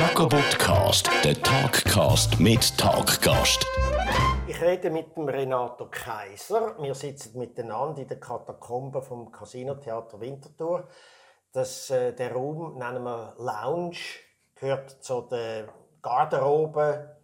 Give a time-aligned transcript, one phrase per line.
[0.00, 3.66] Jacobotcast, der Talkcast mit Talkgast.
[4.46, 6.74] Ich rede mit dem Renato Kaiser.
[6.80, 10.88] Wir sitzen miteinander in der Katakombe vom Casino Theater Winterthur.
[11.52, 13.98] Das, äh, der Raum nennen wir Lounge,
[14.54, 15.68] gehört zu der
[16.00, 17.16] Garderobe,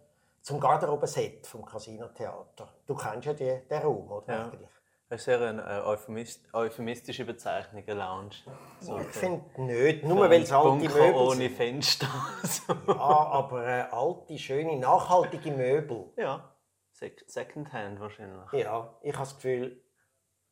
[0.43, 2.67] zum Garderobenset vom Casino Theater.
[2.85, 4.31] Du kennst ja die, den Raum, oder?
[4.31, 4.43] Ja.
[4.43, 4.76] Eigentlich?
[5.09, 8.35] Das ist sehr eine äh, euphemist euphemistische Bezeichnung, eine Lounge.
[8.81, 11.55] So Ich finde nicht, nur weil es alte Bunker Möbel ohne sind.
[11.55, 12.07] Fenster.
[12.43, 12.73] so.
[12.87, 16.11] Ja, aber äh, alte, schöne, nachhaltige Möbel.
[16.17, 16.53] ja,
[16.91, 18.51] Sec Secondhand wahrscheinlich.
[18.51, 19.81] Ja, ich habe das Gefühl.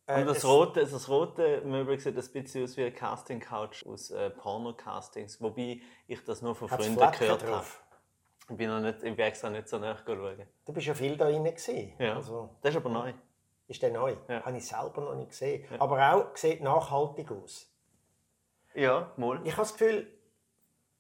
[0.08, 3.86] äh, Und das es- rote, das rote Möbel sieht ein bisschen aus wie eine Casting-Couch
[3.88, 7.66] aus äh, Porno-Castings, wobei ich das nur von Freunden gehört habe.
[8.50, 10.44] Ich bin, noch nicht, ich bin extra nicht so nah schauen.
[10.66, 11.94] Du bist ja viel da gewesen.
[12.00, 13.12] Ja, Also, das ist aber neu.
[13.68, 14.16] Ist der neu?
[14.28, 14.44] Ja.
[14.44, 15.66] Habe ich selber noch nicht gesehen.
[15.80, 17.72] Aber auch sieht nachhaltig aus.
[18.74, 19.40] Ja, mal.
[19.46, 20.08] Ich habe das Gefühl,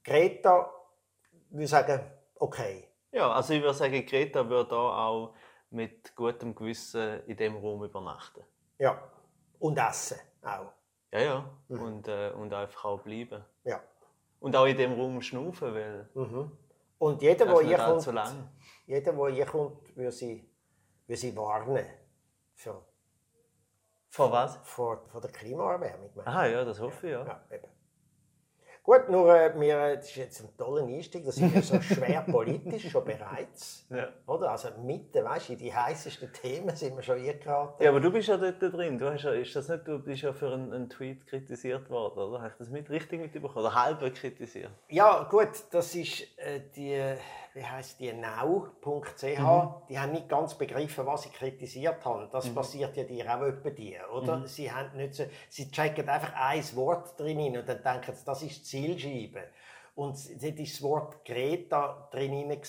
[0.03, 0.71] Greta
[1.49, 2.01] würde sagen,
[2.35, 2.87] okay.
[3.11, 5.35] Ja, also ich würde sagen, Greta würde da auch
[5.69, 8.43] mit gutem Gewissen in dem Raum übernachten.
[8.79, 9.01] Ja.
[9.59, 10.71] Und essen auch.
[11.11, 11.49] Ja, ja.
[11.69, 13.43] Und, äh, und einfach auch bleiben.
[13.63, 13.81] Ja.
[14.39, 16.09] Und auch in dem Raum schnaufen, weil
[16.97, 18.49] Und jeder, der hier kommt, lang.
[18.85, 20.49] jeder, der hier kommt, würde sie,
[21.07, 21.85] würde sie warnen.
[22.55, 22.81] Für,
[24.09, 24.57] Vor was?
[24.63, 26.09] vor, vor der Klimaerwärmung.
[26.15, 26.27] ich.
[26.27, 27.25] Aha, ja, das hoffe ich, ja.
[27.25, 27.67] Ja, eben.
[28.85, 31.81] Gut, nur äh, wir, äh, das ist jetzt ein toller Einstieg, das sind ja so
[31.81, 33.87] schwer politisch schon bereits.
[33.89, 34.09] Ja.
[34.27, 34.51] Oder?
[34.51, 37.83] Also mitten, weißt du, in die heißesten Themen sind wir schon eingeraten.
[37.83, 38.99] Ja, aber du bist ja dort drin.
[38.99, 42.19] Du, hast ja, ist das nicht, du bist ja für einen, einen Tweet kritisiert worden,
[42.19, 42.43] oder?
[42.43, 43.65] Hast du das mit, richtig mitbekommen?
[43.65, 44.71] Oder halb kritisiert?
[44.89, 47.15] Ja, gut, das ist äh, die,
[47.55, 49.21] wie heißt die, now.ch.
[49.89, 52.29] Die haben nicht ganz begriffen, was sie kritisiert haben.
[52.29, 54.45] Das passiert ja dir auch etwa dir, oder?
[54.45, 58.43] Sie, haben nicht so, sie checken einfach ein Wort drin und dann denken sie, das
[58.43, 59.45] ist die Zielscheibe.
[59.95, 62.61] Und dort war das Wort Greta drin.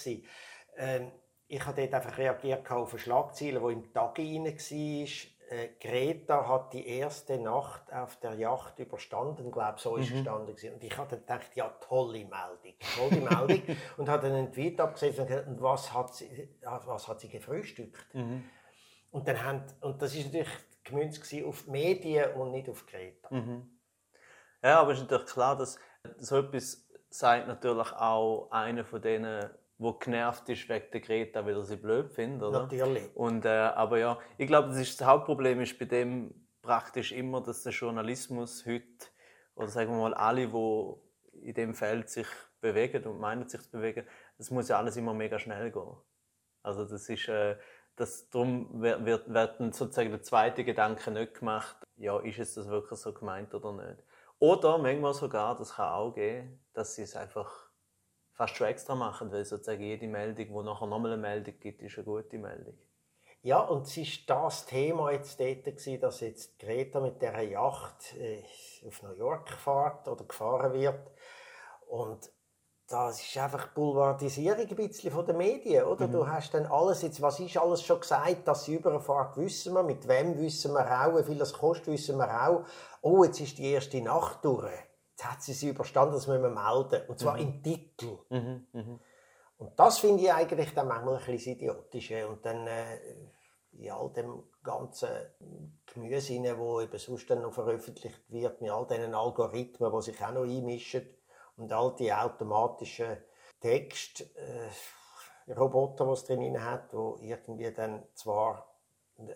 [0.77, 1.11] Ähm,
[1.49, 5.36] ich habe dort einfach reagiert auf eine Schlagzeile, die im Tag rein war.
[5.49, 10.55] Äh, Greta hat die erste Nacht auf der Yacht überstanden, glaube so ist gestanden.
[10.55, 10.75] gewesen.
[10.75, 13.77] Und ich habe dann gedacht, ja, tolle Meldung, tolle Meldung.
[13.97, 18.15] und habe dann einen Tweet abgesetzt und gesagt, was hat sie, was hat sie gefrühstückt?
[19.11, 23.29] Und, dann haben, und das ist natürlich gemünzt auf die Medien und nicht auf Greta.
[24.63, 25.79] Ja, aber es ist natürlich klar, dass
[26.19, 29.49] so etwas sagt natürlich auch einer von denen,
[29.79, 32.63] der genervt ist wegen der Greta, weil er sie blöd findet, oder?
[32.63, 33.15] Natürlich.
[33.15, 37.43] Und, äh, aber ja, ich glaube, das, ist, das Hauptproblem ist bei dem praktisch immer,
[37.43, 38.85] dass der Journalismus heute,
[39.55, 42.27] oder sagen wir mal alle, die in dem Feld sich
[42.61, 44.07] bewegen und meinen sich zu bewegen,
[44.39, 45.97] das muss ja alles immer mega schnell gehen.
[46.63, 47.57] Also das ist, äh,
[47.97, 52.55] das, darum wird, wird, wird dann sozusagen der zweite Gedanke nicht gemacht, ja, ist es
[52.55, 54.03] das wirklich so gemeint oder nicht.
[54.39, 57.66] Oder manchmal sogar, das kann auch gehen, dass sie es einfach
[58.37, 61.97] fast schon extra machen, weil sozusagen jede Meldung, die nachher nochmal eine Meldung gibt, ist
[61.97, 62.79] eine gute Meldung.
[63.43, 68.15] Ja, und es war das Thema jetzt dort, gewesen, dass jetzt Greta mit dieser Yacht
[68.19, 68.43] äh,
[68.87, 71.11] auf New York fährt oder gefahren wird.
[71.89, 72.31] Und
[72.89, 76.07] das ist einfach Boulevardisierung ein bisschen von den Medien, oder?
[76.07, 79.83] Du hast dann alles, jetzt, was ist alles schon gesagt, dass sie überfahrt, wissen wir,
[79.83, 82.65] mit wem wissen wir auch, wie viel das kostet, wissen wir auch.
[83.01, 84.73] Oh, jetzt ist die erste Nacht durch.
[85.17, 87.09] Jetzt hat sie sie überstanden, das müssen wir melden.
[87.09, 88.19] Und zwar im Titel.
[89.57, 92.13] Und das finde ich eigentlich dann manchmal ein bisschen idiotisch.
[92.29, 92.99] Und dann äh,
[93.73, 95.09] in all dem ganzen
[95.87, 100.23] Gemüse, rein, wo eben sonst dann noch veröffentlicht wird, mit all diesen Algorithmen, die sich
[100.23, 101.09] auch noch einmischen
[101.57, 103.17] und all die automatischen
[103.61, 108.71] Textroboter, die es drin hat, wo irgendwie dann zwar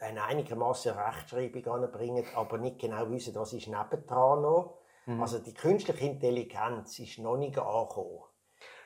[0.00, 4.79] eine einigermaßen Rechtschreibung anbringen, aber nicht genau wissen, was ist nebendran noch.
[5.18, 8.24] Also die künstliche Intelligenz ist noch nicht angekommen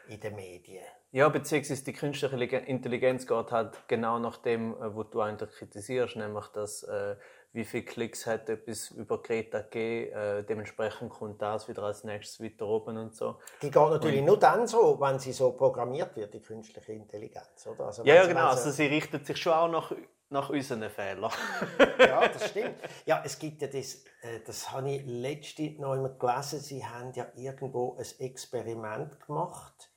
[0.09, 0.85] in den Medien.
[1.13, 5.51] Ja, beziehungsweise die künstliche Lige- Intelligenz geht halt genau nach dem, äh, was du eigentlich
[5.51, 7.17] kritisierst, nämlich dass äh,
[7.53, 12.41] wie viele Klicks hat etwas über Greta gegeben, äh, dementsprechend kommt das wieder als nächstes
[12.45, 13.37] weiter oben und so.
[13.63, 17.87] Die geht natürlich nur dann so, wenn sie so programmiert wird, die künstliche Intelligenz, oder?
[17.87, 19.93] Also Ja, ja genau, also sie richtet sich schon auch nach,
[20.35, 21.33] nach unseren Fehlern.
[21.99, 22.75] ja, das stimmt.
[23.07, 27.13] Ja, es gibt ja das, äh, das habe ich letztens noch einmal gelesen, sie haben
[27.15, 29.91] ja irgendwo ein Experiment gemacht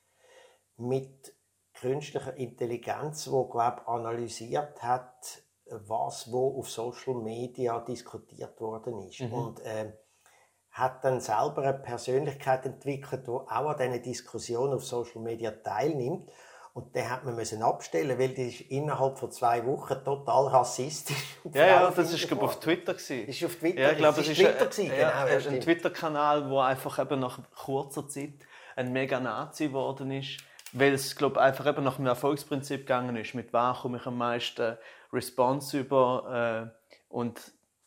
[0.76, 1.34] mit
[1.74, 9.60] künstlicher Intelligenz, wo glaube analysiert hat, was wo auf Social Media diskutiert worden ist und
[9.64, 9.92] ähm,
[10.70, 16.30] hat dann selber eine Persönlichkeit entwickelt, die auch an diesen Diskussionen auf Social Media teilnimmt.
[16.78, 21.36] Und den hat man müssen abstellen, weil die ist innerhalb von zwei Wochen total rassistisch.
[21.52, 22.60] Ja, ja, das ist glaube auf.
[22.60, 23.26] Twitter gewesen.
[23.26, 25.60] Ist auf Twitter, Ja, ich glaube, es ist Twitter ein, gewesen, ja, genau, ja, ein.
[25.60, 28.34] Twitter-Kanal, wo einfach eben nach kurzer Zeit
[28.76, 30.36] ein Mega-Nazi geworden ist,
[30.72, 33.34] weil es, glaube einfach eben nach dem Erfolgsprinzip gegangen ist.
[33.34, 34.78] Mit was komme ich am meisten
[35.12, 37.40] Response über äh, und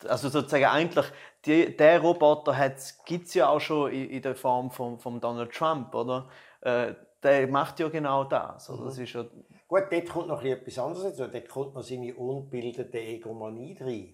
[0.06, 1.06] also sozusagen eigentlich
[1.46, 5.54] die, der Roboter gibt es ja auch schon in, in, der Form von, von Donald
[5.54, 6.28] Trump, oder?
[6.60, 8.70] Äh, der macht ja genau das.
[8.70, 8.86] Oder?
[8.86, 9.04] Das mhm.
[9.04, 9.26] ist ja
[9.68, 11.32] Gut, dort kommt noch etwas anderes dazu.
[11.32, 14.14] Dort kommt noch seine unbildete Egomanie rein.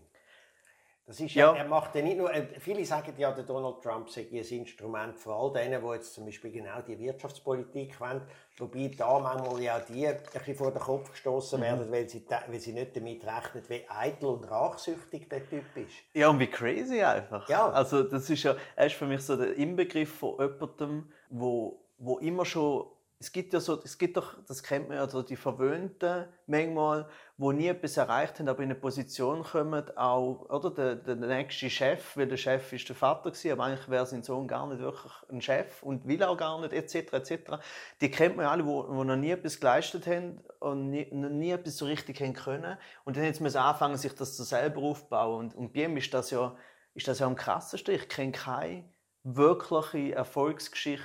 [1.08, 3.82] Das ist ja, ja, er macht ja nicht nur, äh, viele sagen ja, der Donald
[3.82, 8.22] Trump sei ein Instrument für all denen, die jetzt zum Beispiel genau die Wirtschaftspolitik wollen,
[8.58, 11.64] wobei da manchmal ja die ein bisschen vor den Kopf gestoßen mhm.
[11.64, 15.96] werden, weil sie, weil sie nicht damit rechnen, wie eitel und rachsüchtig der Typ ist.
[16.14, 17.48] Ja, und wie crazy einfach.
[17.48, 17.70] Ja.
[17.70, 22.18] Also das ist ja, er ist für mich so der Inbegriff von jemandem, wo, wo
[22.18, 22.86] immer schon
[23.20, 27.10] es gibt ja so, es gibt doch, das kennt man ja, so die Verwöhnten manchmal,
[27.38, 31.68] die nie etwas erreicht haben, aber in eine Position kommen, auch, oder, der, der nächste
[31.72, 34.80] Chef, weil der Chef ist der Vater gewesen, aber eigentlich wäre sein Sohn gar nicht
[34.80, 37.58] wirklich ein Chef und will auch gar nicht, etc., etc.
[38.02, 41.78] Die kennt man ja alle, die, noch nie etwas geleistet haben und nie, nie etwas
[41.78, 45.56] so richtig haben können und dann jetzt müssen anfangen, sich das so selber aufzubauen und,
[45.56, 46.56] und bei ihm ist das ja,
[46.94, 47.96] ist das ja am krassesten.
[47.96, 48.84] Ich kenne keine
[49.24, 51.02] wirkliche Erfolgsgeschichte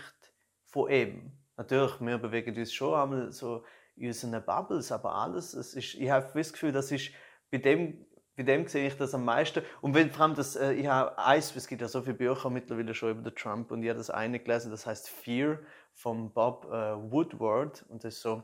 [0.66, 3.64] von ihm natürlich, wir bewegen uns schon einmal so
[3.96, 7.10] in unseren Bubbles, aber alles, es ist, ich habe das Gefühl, das ist
[7.50, 8.04] bei dem,
[8.36, 9.62] bei dem sehe ich das am meisten.
[9.80, 12.50] Und wenn vor allem das, äh, ich habe eins, es gibt ja so viele Bücher
[12.50, 15.58] mittlerweile schon über den Trump und ich habe das eine gelesen, das heißt Fear
[15.94, 18.42] von Bob äh, Woodward und das ist so,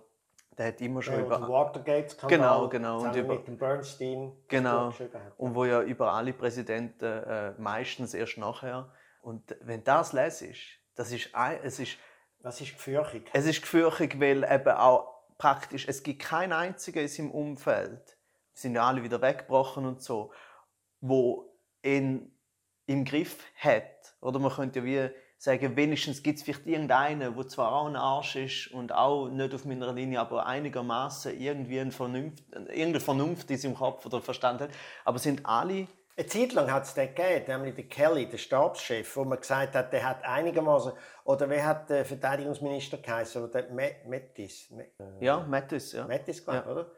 [0.57, 4.93] der hat immer schon ja, über Watergate genau genau und über mit dem Bernstein genau
[5.37, 8.93] und wo ja über alle Präsidenten äh, meistens erst nachher
[9.23, 10.61] und wenn das lese ist,
[10.95, 11.31] das ist
[11.63, 11.97] es ist
[12.41, 13.29] was ist gefürchtig?
[13.33, 18.17] Es ist gefürchtig, weil eben auch praktisch, es gibt keinen einzigen in seinem Umfeld,
[18.55, 20.33] sind ja alle wieder weggebrochen und so,
[21.01, 21.53] wo
[21.83, 22.33] ihn
[22.87, 24.15] im Griff hat.
[24.21, 27.95] Oder man könnte ja wie sagen, wenigstens gibt es vielleicht irgendeinen, der zwar auch ein
[27.95, 33.51] Arsch ist und auch nicht auf meiner Linie, aber einigermaßen irgendwie eine Vernunft, irgendeine Vernunft
[33.51, 34.71] in seinem Kopf oder Verstand hat.
[35.05, 35.87] Aber sind alle
[36.19, 39.77] eine Zeit lang hat es den gegeben, nämlich der Kelly, der Stabschef, wo man gesagt
[39.77, 40.93] hat, der hat einigermaßen,
[41.23, 43.65] oder wer hat der Verteidigungsminister geheißen, oder
[44.05, 44.69] Mattis?
[45.21, 46.09] Ja, Mattis, ja.
[46.09, 46.73] Mattis, glaube ja.
[46.73, 46.91] oder?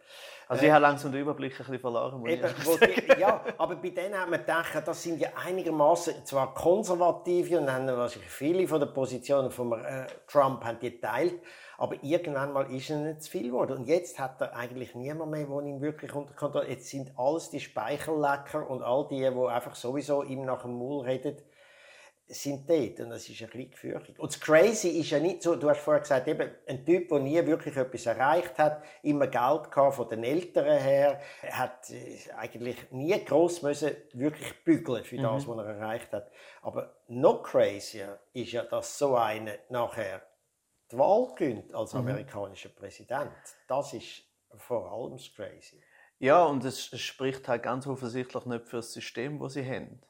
[0.51, 2.27] Also ich habe langsam den Überblick ein bisschen verloren.
[2.27, 2.49] Eben,
[2.83, 7.73] die, ja, aber bei denen hat man gedacht, das sind ja einigermaßen zwar konservative und
[7.73, 11.41] haben wahrscheinlich viele von den Positionen von äh, Trump haben die geteilt,
[11.79, 13.79] aber irgendwann mal ist er nicht zu viel geworden.
[13.79, 17.51] Und jetzt hat er eigentlich niemand mehr, der ihn wirklich unter Kontrolle Jetzt sind alles
[17.51, 21.37] die Speichellecker und all die, die einfach sowieso ihm nach dem Maul reden,
[22.31, 23.01] sind dort.
[23.01, 24.19] Und das ist ein bisschen gefürchtet.
[24.19, 27.19] Und das Crazy ist ja nicht so, du hast vorher gesagt, eben ein Typ, der
[27.21, 32.91] nie wirklich etwas erreicht hat, immer Geld gehabt von den Eltern her, hat äh, eigentlich
[32.91, 35.51] nie gross müssen wirklich bügeln für das, mhm.
[35.51, 36.31] was er erreicht hat.
[36.63, 40.23] Aber noch crazier ist ja, dass so einer nachher
[40.91, 42.01] die Wahl gewinnt als mhm.
[42.01, 43.33] amerikanischer Präsident.
[43.69, 44.23] Das ist
[44.57, 45.81] vor allem das Crazy.
[46.19, 50.03] Ja, und es spricht halt ganz offensichtlich nicht für das System, das sie haben.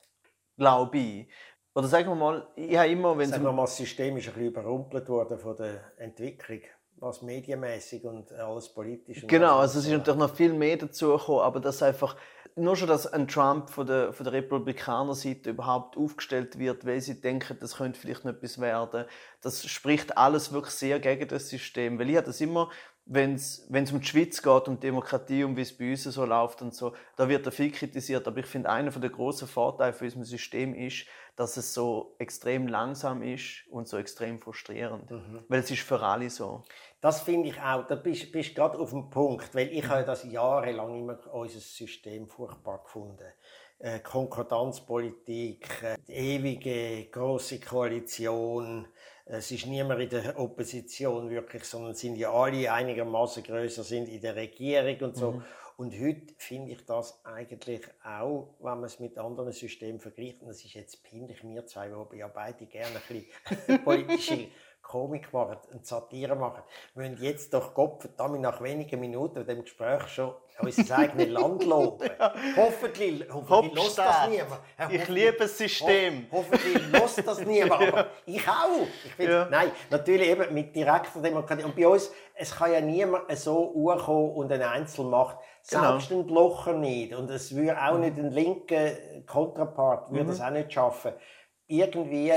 [0.56, 1.28] Glaube ich.
[1.74, 4.34] Oder sagen wir mal, ich habe immer, wenn sagen wir mal, das System ist ein
[4.34, 6.60] bisschen überrumpelt worden von der Entwicklung,
[6.96, 9.24] was medienmäßig und alles politisch.
[9.26, 12.16] genau, also es ist natürlich noch viel mehr dazu gekommen, aber das einfach
[12.56, 17.20] nur schon, dass ein Trump von der, von der Republikanerseite überhaupt aufgestellt wird, weil sie
[17.20, 19.04] denken, das könnte vielleicht noch etwas werden,
[19.40, 21.98] das spricht alles wirklich sehr gegen das System.
[21.98, 22.70] Weil ich habe das immer,
[23.06, 26.62] wenn es um die Schweiz geht, um Demokratie, um wie es bei uns so läuft
[26.62, 28.26] und so, da wird er viel kritisiert.
[28.28, 32.68] Aber ich finde, einer der großen Vorteile für unser System ist, dass es so extrem
[32.68, 35.10] langsam ist und so extrem frustrierend.
[35.10, 35.44] Mhm.
[35.48, 36.62] Weil es ist für alle so.
[37.00, 40.24] Das finde ich auch, da bist du gerade auf dem Punkt, weil ich habe das
[40.24, 43.24] jahrelang immer unser System furchtbar gefunden.
[43.78, 48.86] Äh, Konkordanzpolitik, äh, die ewige große Koalition,
[49.24, 54.20] es ist niemand in der Opposition wirklich, sondern sind ja alle einigermaßen größer sind in
[54.20, 55.32] der Regierung und so.
[55.32, 55.44] Mhm.
[55.78, 60.48] Und heute finde ich das eigentlich auch, wenn man es mit anderen Systemen vergleicht, und
[60.48, 63.24] das ist jetzt peinlich, wir zwei, die ja beide gerne ein
[63.56, 64.48] bisschen politische
[64.90, 70.08] Komik machen und Satire machen, müssen jetzt doch Gott verdammt nach wenigen Minuten dem Gespräch
[70.08, 72.10] schon unser eigenes Land loben.
[72.18, 72.34] ja.
[72.56, 74.60] Hoffentlich, hoffentlich lässt das niemand.
[74.76, 76.26] Ja, ich liebe das System.
[76.32, 78.84] Ho hoffentlich lässt das niemand, aber ich auch.
[79.04, 79.46] Ich find, ja.
[79.48, 81.62] Nein, natürlich eben mit direkter Demokratie.
[81.62, 85.36] Und bei uns, es kann ja niemand so urkommen und eine Einzelmacht,
[85.70, 85.92] genau.
[85.92, 86.22] selbst genau.
[86.22, 87.14] ein Blocher nicht.
[87.14, 88.90] Und es würde auch nicht ein linker
[89.24, 90.28] Kontrapart, würde mhm.
[90.30, 91.12] das auch nicht schaffen.
[91.68, 92.32] Irgendwie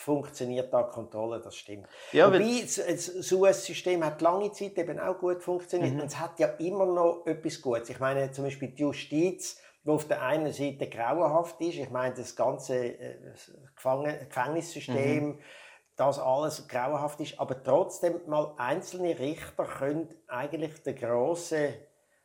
[0.00, 1.86] funktioniert da Kontrolle, das stimmt.
[2.12, 5.94] Ja, Wobei, so ein System hat lange Zeit eben auch gut funktioniert.
[5.94, 6.00] Mhm.
[6.00, 7.90] Und es hat ja immer noch etwas Gutes.
[7.90, 11.76] Ich meine, zum Beispiel die Justiz, die auf der einen Seite grauenhaft ist.
[11.76, 13.16] Ich meine, das ganze äh,
[13.76, 15.38] Gefängnissystem, mhm
[16.00, 21.74] das alles grauenhaft ist, aber trotzdem mal einzelne Richter können eigentlich den grossen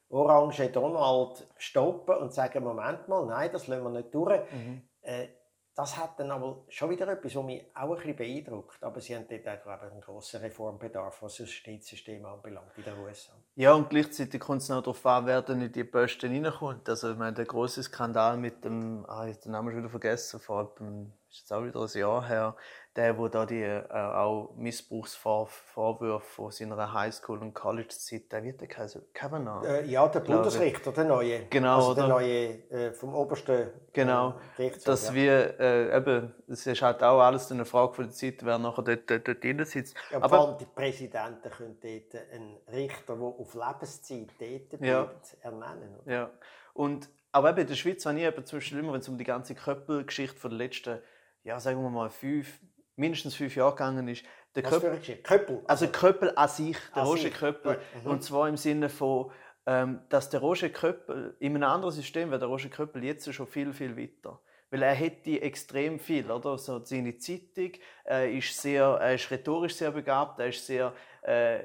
[0.07, 4.39] orange Donald stoppen und sagen, Moment mal, nein, das lassen wir nicht durch.
[4.53, 4.81] Mhm.
[5.01, 5.27] Äh,
[5.75, 8.81] das hat dann aber schon wieder etwas, was mich auch ein bisschen beeindruckt.
[8.81, 13.33] Aber sie haben dort auch, einen grossen Reformbedarf, was das Justizsystem anbelangt in den USA.
[13.55, 16.87] Ja, und gleichzeitig kommt es noch darauf an, wer dann in die Posten reinkommt.
[16.87, 19.89] Also, ich meine, der große Skandal mit dem, ah, ich habe den Namen schon wieder
[19.89, 22.55] vergessen, vor einem, ist jetzt auch wieder ein Jahr her,
[22.95, 28.67] der, wo da die äh, auch Missbrauchsvorwürfe von seiner Highschool- und College-Zeit, der wird der
[28.67, 29.65] Kavanaugh.
[29.65, 31.45] Äh, ja, der Bundesrichter, der neue.
[31.47, 31.75] Genau.
[31.75, 34.85] Also der neue äh, vom obersten äh, genau, Gerichtshof.
[34.85, 35.13] Dass ja.
[35.13, 38.83] wir, äh, eben, es ist halt auch alles eine Frage von der Zeit, wer nachher
[38.83, 39.95] dort, dort, dort drin sitzt.
[40.11, 44.81] Ja, Aber vor allem die Präsidenten können dort einen Richter, der auf Lebenszeit dort bleibt,
[44.81, 45.11] ja.
[45.41, 45.97] ernennen.
[46.01, 46.13] Oder?
[46.13, 46.29] Ja.
[46.73, 49.17] Und, aber eben in der Schweiz habe ich eben zum Beispiel immer, wenn es um
[49.17, 50.99] die ganze Köppel-Geschichte von den letzten,
[51.43, 52.59] ja, sagen wir mal, fünf,
[52.95, 54.23] mindestens fünf Jahre gegangen ist.
[54.55, 55.61] Der Köppel, Köppel?
[55.67, 57.79] Also Köppel an sich, der an Roger Köppel.
[58.03, 58.09] Mhm.
[58.09, 59.31] Und zwar im Sinne von,
[59.65, 63.47] ähm, dass der Roger Köppel in einem anderen System wäre der Roger Köppel jetzt schon
[63.47, 64.39] viel, viel weiter.
[64.71, 66.57] Weil er hätte extrem viel, oder?
[66.57, 67.71] So seine Zeitung,
[68.03, 70.93] er ist, sehr, er ist rhetorisch sehr begabt, er ist sehr...
[71.21, 71.59] Äh,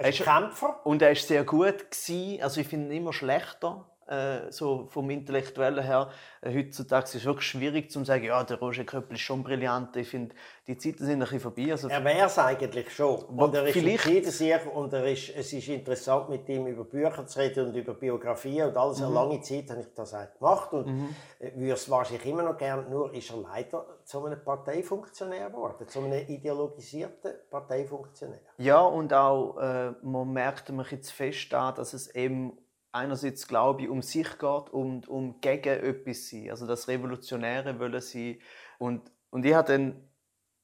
[0.00, 0.86] er ist Kämpfer.
[0.86, 2.40] Und er ist sehr gut gewesen.
[2.40, 6.10] Also ich finde ihn immer schlechter äh, so vom Intellektuellen her.
[6.40, 9.96] Äh, heutzutage ist es wirklich schwierig zu sagen, ja, der Roger Köppel ist schon brillant.
[9.96, 10.34] Ich finde,
[10.66, 11.70] die Zeiten sind ein bisschen vorbei.
[11.70, 13.16] Also, er wäre es eigentlich schon.
[13.16, 14.66] Und er ist vielleicht...
[14.66, 18.62] und er ist, es ist interessant, mit ihm über Bücher zu reden und über Biografie
[18.62, 18.98] und alles.
[18.98, 19.06] Mhm.
[19.06, 21.08] Eine lange Zeit habe ich das auch gemacht und mhm.
[21.40, 26.00] Würde es wahrscheinlich immer noch gerne, nur ist er leider zu einem Parteifunktionär geworden, zu
[26.00, 28.40] einem ideologisierten Parteifunktionär.
[28.56, 32.58] Ja, und auch, äh, man merkt man jetzt fest an, dass es eben
[32.92, 38.00] einerseits glaube ich um sich geht und um gegen etwas sein, also das Revolutionäre wollen
[38.00, 38.38] sein
[38.78, 40.08] und und ich habe dann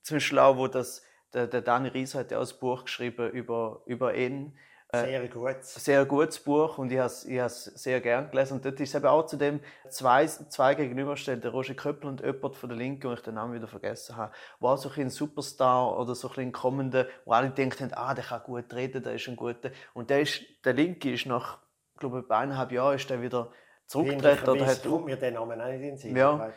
[0.02, 1.02] zum Beispiel auch, wo das
[1.32, 4.56] der, der Dani Ries hat ja auch ein Buch geschrieben über über ihn
[4.94, 5.64] äh, sehr gut.
[5.64, 8.54] Sehr gutes Buch und ich habe es ich sehr gern gelesen.
[8.54, 12.56] Und dort ist eben auch zu dem zwei, zwei gegenüberstellen, der Roger Köppel und jemand
[12.56, 16.14] von der Linken, wo ich den Namen wieder vergessen habe, war so ein Superstar oder
[16.14, 19.70] so ein kommender, wo alle haben, ah, der kann gut reden, der ist ein guter.
[19.94, 21.58] Und der, ist, der Linke ist nach
[21.98, 23.50] glaube, bei eineinhalb Jahren ist er wieder
[23.86, 24.48] zurückgetreten.
[24.48, 26.16] Oder hat kommt mir den Namen auch nicht in den Sinn.
[26.16, 26.50] Ja,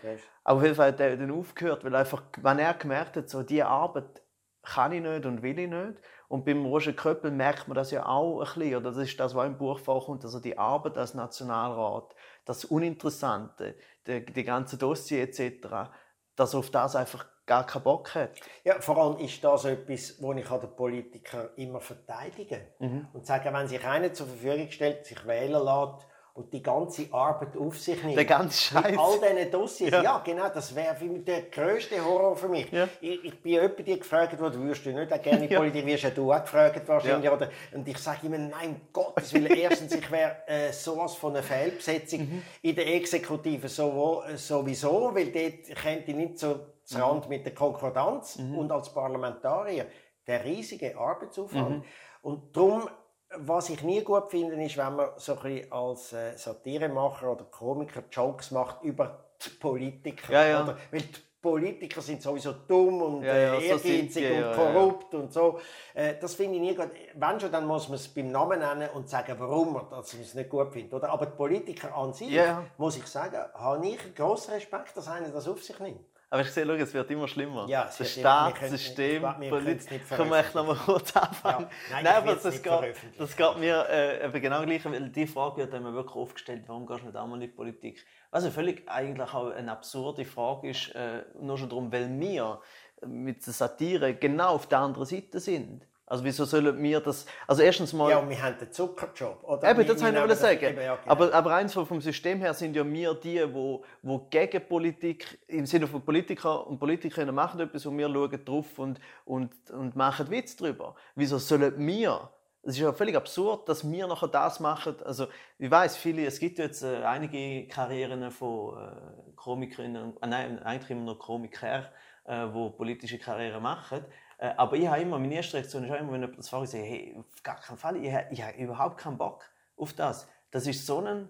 [0.44, 3.44] aber auf jeden Fall hat er dann aufgehört, weil einfach, wenn er gemerkt hat, so,
[3.44, 4.22] diese Arbeit
[4.64, 6.02] kann ich nicht und will ich nicht.
[6.28, 9.34] Und beim Roger Köppel merkt man das ja auch ein bisschen, oder das ist das,
[9.34, 12.14] was im Buch vorkommt, also die Arbeit als Nationalrat,
[12.44, 13.76] das Uninteressante,
[14.06, 15.90] die, die ganze Dossier etc.,
[16.36, 18.32] dass auf das einfach gar keinen Bock hat.
[18.64, 22.68] Ja, vor allem ist das etwas, wo ich den Politiker immer verteidige.
[22.80, 23.08] Mhm.
[23.14, 27.58] Und sage, wenn sich einer zur Verfügung stellt, sich wählen lässt und die ganze Arbeit
[27.58, 28.16] auf sich nimmt.
[28.16, 28.92] Der ganze Scheiß.
[28.92, 29.92] Mit all diesen Dossiers.
[29.92, 32.72] Ja, ja genau, das wäre der grösste Horror für mich.
[32.72, 32.88] Ja.
[33.02, 35.58] Ich, ich bin jemand, der gefragt wurde, würdest du nicht auch gerne in ja.
[35.58, 37.24] Politik, wirst ja du auch gefragt wahrscheinlich.
[37.24, 37.34] Ja.
[37.34, 41.42] Oder, und ich sage immer, nein, Gottes Willen, erstens, ich wäre äh, sowas von einer
[41.42, 42.44] Fehlbesetzung mhm.
[42.62, 47.30] in der Exekutive so, sowieso, weil dort könnte ich nicht so zu Rand mhm.
[47.30, 48.58] mit der Konkordanz mhm.
[48.58, 49.88] und als Parlamentarier
[50.26, 51.80] der riesige Arbeitsaufwand.
[51.80, 51.84] Mhm.
[52.22, 52.90] Und darum,
[53.36, 58.04] was ich nie gut finde, ist, wenn man so ein als äh, Satiremacher oder Komiker
[58.10, 60.34] Jokes macht über die Politiker.
[60.34, 60.64] Ja, ja.
[60.64, 65.14] Oder, weil die Politiker sind sowieso dumm und ja, ja, äh, ehrgeizig so und korrupt
[65.14, 65.60] und so.
[65.94, 66.90] Äh, das finde ich nie gut.
[67.16, 70.50] Wenn schon, dann muss man es beim Namen nennen und sagen, warum man es nicht
[70.50, 70.94] gut findet.
[70.94, 71.10] Oder?
[71.10, 72.40] Aber die Politiker an sich,
[72.78, 76.00] muss ich sagen, habe ich grossen Respekt, dass einer das auf sich nimmt.
[76.30, 77.68] Aber ich sehe, schau, es wird immer schlimmer.
[77.70, 80.10] Ja, das Staatssystem, Politik.
[80.10, 81.68] Können wir echt noch mal kurz anfangen?
[81.68, 81.70] Ja.
[81.92, 85.82] Nein, Nein aber das geht, das geht mir äh, genau gleich, weil die Frage wird
[85.82, 88.06] mir wirklich oft gestellt, warum gehst du nicht einmal in die Politik?
[88.30, 92.60] Was also völlig eigentlich auch eine absurde Frage ist, äh, nur schon darum, weil wir
[93.06, 95.87] mit der Satire genau auf der anderen Seite sind.
[96.10, 97.26] Also wieso sollen wir das...
[97.46, 98.10] Also erstens mal...
[98.10, 99.44] Ja, und wir haben den Zuckerjob.
[99.44, 100.64] Oder eben, das wollte ich sagen.
[100.64, 101.12] Eben, ja, genau.
[101.12, 105.66] aber, aber eins vom System her sind ja wir die, wo, wo gegen Politik, im
[105.66, 110.30] Sinne von Politiker und Politikerinnen machen etwas und wir schauen drauf und, und, und machen
[110.32, 110.96] Witz darüber.
[111.16, 112.30] Wieso sollen wir...
[112.64, 114.96] Es ist ja völlig absurd, dass wir nachher das machen.
[115.06, 120.62] Also ich weiß viele, es gibt jetzt äh, einige Karrieren von äh, Komikerinnen, äh, nein,
[120.64, 121.90] eigentlich immer nur Komiker,
[122.26, 124.04] äh, wo politische Karriere machen.
[124.38, 126.66] Äh, aber ich habe immer, meine erste Reaktion ist auch immer, wenn jemand das fragt,
[126.66, 129.44] ich sage, hey, auf gar keinen Fall, ich habe, ich habe überhaupt keinen Bock
[129.76, 130.28] auf das.
[130.52, 131.30] Das ist so ein,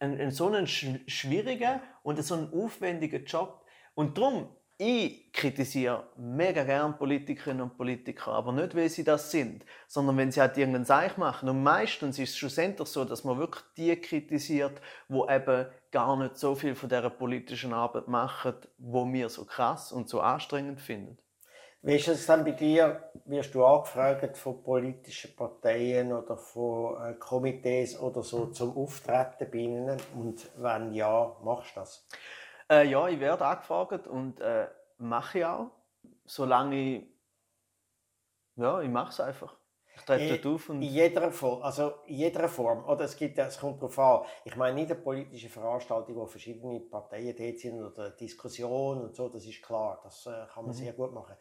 [0.00, 3.64] ein, ein so ein schwieriger und so ein aufwendiger Job.
[3.94, 4.48] Und darum,
[4.78, 10.30] ich kritisiere mega gern Politikerinnen und Politiker, aber nicht, weil sie das sind, sondern wenn
[10.30, 11.48] sie halt irgendeinen Seich machen.
[11.48, 16.36] Und meistens ist es schlussendlich so, dass man wirklich die kritisiert, wo eben gar nicht
[16.36, 21.16] so viel von dieser politischen Arbeit machen, wo wir so krass und so anstrengend finden.
[21.82, 23.10] Wie ist es dann bei dir?
[23.26, 29.58] Wirst du angefragt von politischen Parteien oder von äh, Komitees oder so zum Auftreten bei
[29.58, 29.96] ihnen?
[30.16, 32.06] Und wenn ja, machst du das?
[32.68, 34.68] Äh, ja, ich werde angefragt und äh,
[34.98, 35.70] mache ich auch.
[36.24, 37.06] Solange ich.
[38.56, 39.56] Ja, ich mache es einfach.
[39.96, 40.82] Ich trete dort auf und.
[40.82, 42.84] In jeder Form, also in jeder Form.
[42.84, 44.26] Oder es, gibt, es kommt darauf an.
[44.44, 49.28] Ich meine nicht eine politische Veranstaltung, wo verschiedene Parteien dort sind oder Diskussion und so,
[49.28, 50.00] das ist klar.
[50.02, 50.78] Das äh, kann man mhm.
[50.78, 51.36] sehr gut machen.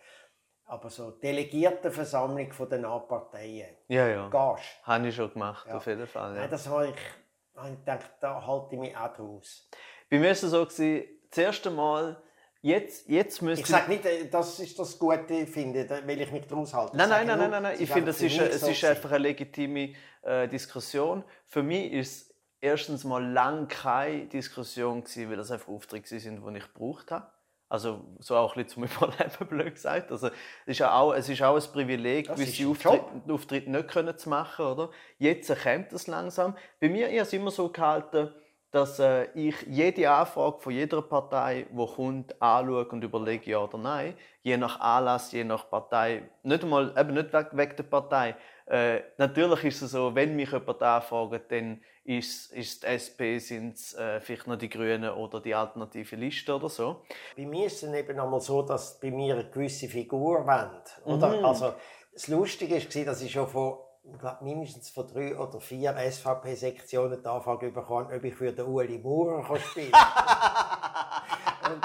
[0.67, 3.75] Aber so Delegiertenversammlung von den Parteien.
[3.88, 4.29] Ja, ja.
[4.29, 4.65] Gehst.
[4.84, 5.77] Habe ich schon gemacht, ja.
[5.77, 6.34] auf jeden Fall.
[6.34, 6.41] Ja.
[6.41, 9.69] Nein, das habe ich, habe ich gedacht, da halte ich mich auch draus.
[10.10, 12.22] Bei mir war es so, gewesen, das erste Mal,
[12.62, 13.67] jetzt, jetzt müsste ich...
[13.67, 16.98] sage nicht, äh, das ist das Gute, finde, weil ich mich daraus halte.
[16.98, 19.93] Nein, nein, nein, nein, nein, nein, Ich finde, es ist, es ist einfach eine legitime
[20.24, 21.24] äh, Diskussion.
[21.45, 26.43] Für mich ist es erstens mal lang keine Diskussion gewesen, weil das einfach Aufträge sind,
[26.43, 27.27] die ich gebraucht habe.
[27.67, 30.12] Also so auch ein bisschen zum Überleben, blöd gesagt.
[30.12, 34.29] Also, es, ist auch, es ist auch ein Privileg, gewisse Auftritte, Auftritte nicht können zu
[34.29, 34.65] machen.
[34.65, 34.89] Oder?
[35.17, 36.55] Jetzt kommt es langsam.
[36.79, 38.29] Bei mir ist es immer so gehalten,
[38.75, 43.77] dass äh, ich jede Anfrage von jeder Partei, die kommt, anschaue und überlege, ja oder
[43.77, 44.15] nein.
[44.43, 46.29] Je nach Anlass, je nach Partei.
[46.43, 48.36] Nicht einmal, eben nicht wegen der Partei.
[48.67, 53.75] Äh, natürlich ist es so, wenn mich jemand anfragt, dann ist, ist die SP, sind
[53.75, 57.03] es äh, vielleicht noch die Grünen oder die alternative Liste oder so.
[57.38, 61.00] Bei mir ist es eben einmal so, dass bei mir eine gewisse Figur wendet.
[61.03, 61.38] Oder?
[61.38, 61.45] Mhm.
[61.45, 61.74] Also,
[62.13, 63.77] das Lustige war, dass ich schon von
[64.12, 68.67] ich glaube, mindestens von drei oder vier SVP-Sektionen die Anfrage bekommen, ob ich für den
[68.67, 71.81] Ueli Maurer spielen kann.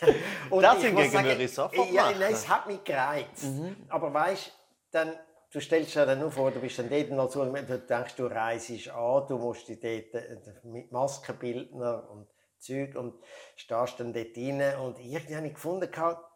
[0.50, 3.44] und, das hingegen würde ich sofort ja, Nein, es hat mich gereizt.
[3.44, 3.76] Mhm.
[3.88, 4.59] Aber weißt
[4.90, 5.18] dann
[5.52, 8.26] du stellst dir dann nur vor, du bist dann dort noch so, du denkst, du
[8.26, 12.28] reist an, du musst dich dort äh, mit Maskenbildner und
[12.58, 13.14] Zeug und
[13.56, 15.88] stehst dann dort rein und irgendwie habe ich gefunden,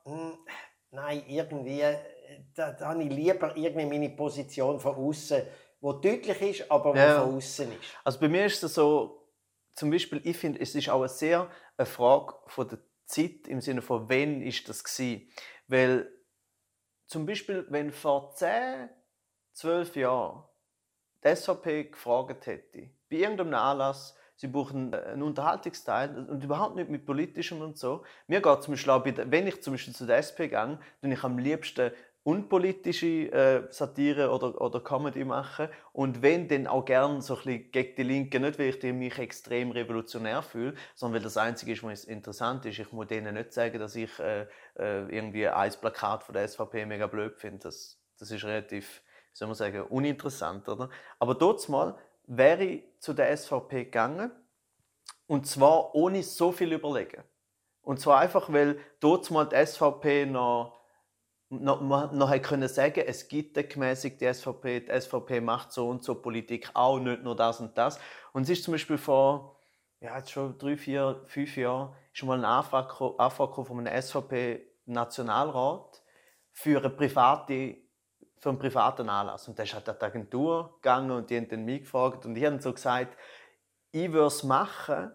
[0.05, 0.39] hm,
[0.91, 1.99] nein, irgendwie, äh,
[2.55, 5.43] da, da habe ich lieber irgendwie meine Position von außen,
[5.81, 7.23] wo deutlich ist, aber ja.
[7.23, 7.97] von außen ist.
[8.03, 9.29] Also bei mir ist es so,
[9.75, 13.83] zum Beispiel, ich finde, es ist auch sehr eine Frage von der Zeit im Sinne
[13.83, 15.29] von, wann ist das gewesen?
[15.67, 16.11] Weil
[17.07, 18.89] zum Beispiel, wenn vor 10,
[19.53, 20.45] 12 Jahren
[21.23, 27.07] die SVP gefragt hätte, bei irgendeinem Anlass, sie brauchen einen Unterhaltungsteil und überhaupt nicht mit
[27.07, 28.05] politischem und so.
[28.27, 31.25] Mir geht zum Beispiel auch, wenn ich zum Beispiel zu der SP gehe, dann ich
[31.25, 31.93] am liebsten
[32.25, 37.71] unpolitische äh, Satire oder, oder Comedy machen und wenn dann auch gern so ein bisschen
[37.71, 41.83] gegen die Linke, nicht weil ich mich extrem revolutionär fühle, sondern weil das Einzige ist,
[41.83, 42.79] was interessant ist.
[42.79, 44.47] Ich muss denen nicht sagen, dass ich äh,
[44.79, 47.59] äh irgendwie ein Plakat von der SVP mega blöd finde.
[47.59, 50.89] Das, das ist relativ, wie soll man sagen, uninteressant, oder?
[51.19, 51.95] Aber dort mal
[52.27, 54.33] wäre ich zu der SVP gegangen
[55.27, 57.23] und zwar ohne so viel überlegen.
[57.83, 60.84] Und zwar einfach, weil dort mal die SVP noch
[61.49, 66.17] noch, noch können sagen, es gibt eine gemäßigte SVP, die SVP macht so und so
[66.17, 67.99] Politik auch, nicht nur das und das.
[68.33, 69.57] Und es ist zum Beispiel vor,
[70.01, 76.03] ja, jetzt schon drei, vier, fünf Jahren, schon mal eine Anfrage, von einem SVP-Nationalrat
[76.53, 77.85] für eine private
[78.45, 79.49] für einen privaten Anlass.
[79.49, 82.45] Und da ist halt die Agentur gegangen und die haben dann mich gefragt und ich
[82.45, 83.17] habe so gesagt,
[83.91, 85.13] ich würde es machen,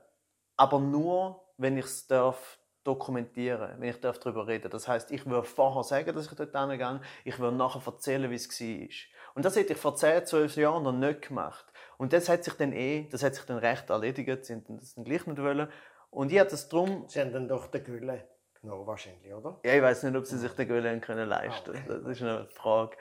[0.56, 5.48] aber nur, wenn ich es darf dokumentieren, wenn ich darüber reden Das heißt, ich würde
[5.48, 8.88] vorher sagen, dass ich dort hingehe, ich würde nachher erzählen, wie es war.
[9.36, 11.66] Und das hätte ich vor 10, 12 Jahren noch nicht gemacht.
[11.98, 14.96] Und das hat sich dann eh, das hat sich dann recht erledigt, sie haben das
[14.96, 15.68] dann gleich nicht wollen.
[16.10, 17.06] Und ich hatte es darum...
[17.08, 18.28] Sie haben dann doch den Gülle
[18.62, 19.60] genommen, wahrscheinlich, oder?
[19.64, 21.86] Ja, ich weiß nicht, ob sie sich den Gülle können leisten können.
[21.88, 22.02] Ah, okay.
[22.04, 22.98] Das ist eine Frage.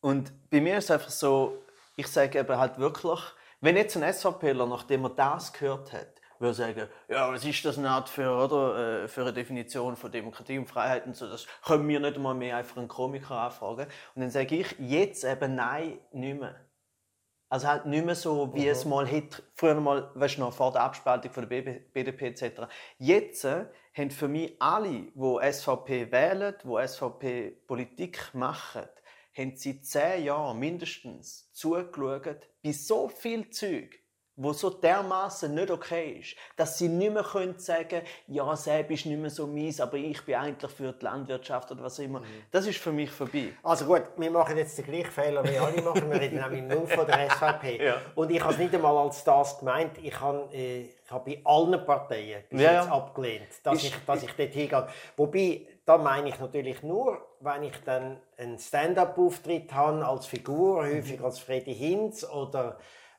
[0.00, 1.62] Und bei mir ist es einfach so,
[1.96, 3.20] ich sage eben halt wirklich,
[3.60, 7.76] wenn jetzt ein SVPler, nachdem er das gehört hat, würde sagen, ja, was ist das
[7.76, 11.86] nicht für, oder, äh, für eine Definition von Demokratie und Freiheit und so, das können
[11.88, 13.86] wir nicht einmal mehr einfach einen Komiker anfragen.
[14.14, 16.56] Und dann sage ich jetzt eben nein, nicht mehr.
[17.48, 18.70] Also halt nicht mehr so, wie mhm.
[18.70, 22.62] es mal hätte, früher mal, weißt du noch, vor der Abspaltung von der BDP etc.
[22.98, 28.82] Jetzt äh, haben für mich alle, die SVP wählen, die SVP Politik machen,
[29.36, 33.94] haben seit zehn Jahren mindestens zugeschaut bei so viel Zeug,
[34.36, 39.06] wo so dermaßen nicht okay ist, dass sie nicht mehr können sagen, ja, Seb ist
[39.06, 42.20] nicht mehr so mies, aber ich bin eigentlich für die Landwirtschaft oder was immer.
[42.20, 42.24] Mhm.
[42.50, 43.48] Das ist für mich vorbei.
[43.62, 46.10] Also gut, wir machen jetzt den gleichen Fehler, wie alle machen.
[46.10, 47.76] Wir reden nämlich nur von der SVP.
[47.86, 48.00] Ja.
[48.14, 49.98] Und ich habe es nicht einmal als das gemeint.
[50.02, 54.22] Ich habe, äh, ich habe bei allen Parteien bis ja, jetzt abgelehnt, dass, ich, dass
[54.22, 54.88] ich dort hingehe.
[55.16, 61.22] Wobei, da meine ich natürlich nur, wenn ich dann einen Stand-up-Auftritt habe als Figur, häufig
[61.22, 62.78] als Freddy Hinz oder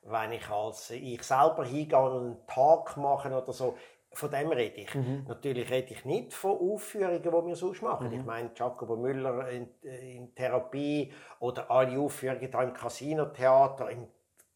[0.09, 3.77] wenn ich als ich selber hingehe und einen Tag mache oder so,
[4.13, 4.95] von dem rede ich.
[4.95, 5.25] Mhm.
[5.27, 8.07] Natürlich rede ich nicht von Aufführungen, die wir sonst machen.
[8.07, 8.19] Mhm.
[8.19, 14.07] Ich meine, Jacobo Müller in, in, Therapie oder alle Aufführungen hier im Casino-Theater, im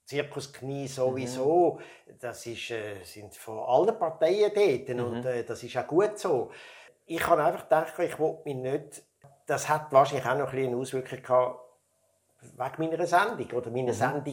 [0.06, 1.80] Zirkus Knie sowieso.
[2.08, 2.14] Mhm.
[2.20, 5.28] Das ist, äh, sind von allen Parteien dort und mhm.
[5.28, 6.50] äh, das ist auch gut so.
[7.06, 9.04] Ich habe einfach gedacht, ich wollte mich nicht...
[9.46, 11.60] Das hat wahrscheinlich auch noch ein eine Auswirkung gehabt,
[12.42, 13.94] wegen meiner Sendung oder meiner mhm.
[13.94, 14.24] Sendungen,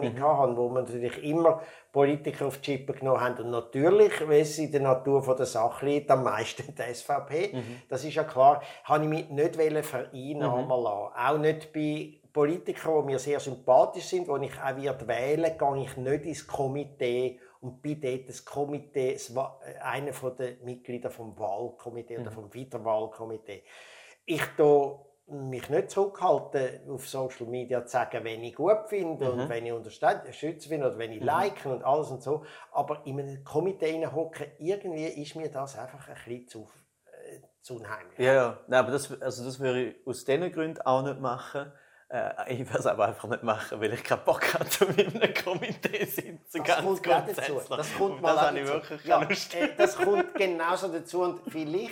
[0.00, 0.22] die ich mhm.
[0.22, 1.60] hatte, wo man natürlich immer
[1.92, 3.44] Politiker auf die Chippe genommen haben.
[3.44, 7.54] Und natürlich, weil es in der Natur der Sache liegt, am meisten die SVP.
[7.54, 7.82] Mhm.
[7.88, 8.62] Das ist ja klar.
[8.84, 10.70] Habe ich mich nicht vereinnahmen mhm.
[10.70, 11.12] lassen.
[11.16, 15.82] Auch nicht bei Politikern, die mir sehr sympathisch sind, die ich auch wird wählen gehe
[15.82, 19.18] ich nicht ins Komitee und bin dort das Komitee,
[19.82, 22.22] einer der Mitglieder vom Wahlkomitee mhm.
[22.22, 23.62] oder vom Wiederwahlkomitee.
[24.26, 24.98] Ich da
[25.28, 29.40] mich nicht zurückhalten, auf Social Media zu sagen, wenn ich gut finde mhm.
[29.40, 31.26] und wenn ich unterstütze finde oder wenn ich mhm.
[31.26, 32.44] like und alles und so.
[32.72, 36.68] Aber in einem Komitee hocken, irgendwie ist mir das einfach ein bisschen zu,
[37.06, 38.18] äh, zu unheimlich.
[38.18, 38.58] Ja, ja.
[38.68, 41.72] Nein, aber das, also das würde ich aus diesen Gründen auch nicht machen.
[42.08, 45.34] Äh, ich werde es aber einfach nicht machen, weil ich keinen Bock hatte, in einem
[45.34, 46.40] Komitee sitzen.
[46.52, 47.60] Das ganz kommt dazu.
[47.68, 51.22] Das kommt mal das habe ich wirklich ja, äh, Das kommt genauso dazu.
[51.22, 51.90] Und vielleicht,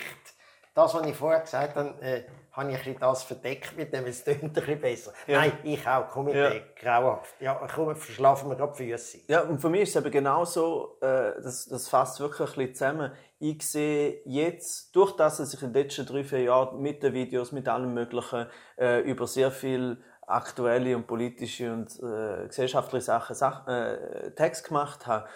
[0.73, 2.23] das, was ich vorher gesagt habe, äh,
[2.55, 5.13] habe ich ein das verdeckt mit dem, es tönt ein bisschen besser.
[5.27, 5.39] Ja.
[5.39, 6.51] Nein, ich auch, komm mit ja.
[6.79, 7.35] grauenhaft.
[7.41, 9.19] Ja, komm, verschlafen wir gerade Füße.
[9.27, 12.73] Ja, und für mich ist es eben genauso, äh, das, das fasst wirklich ein bisschen
[12.75, 13.11] zusammen.
[13.39, 17.13] Ich sehe jetzt, durch das, dass ich in den letzten drei, vier Jahren mit den
[17.13, 23.35] Videos, mit allem Möglichen, äh, über sehr viel aktuelle und politische und äh, gesellschaftliche Sachen
[23.35, 25.27] Sach äh, Text gemacht habe,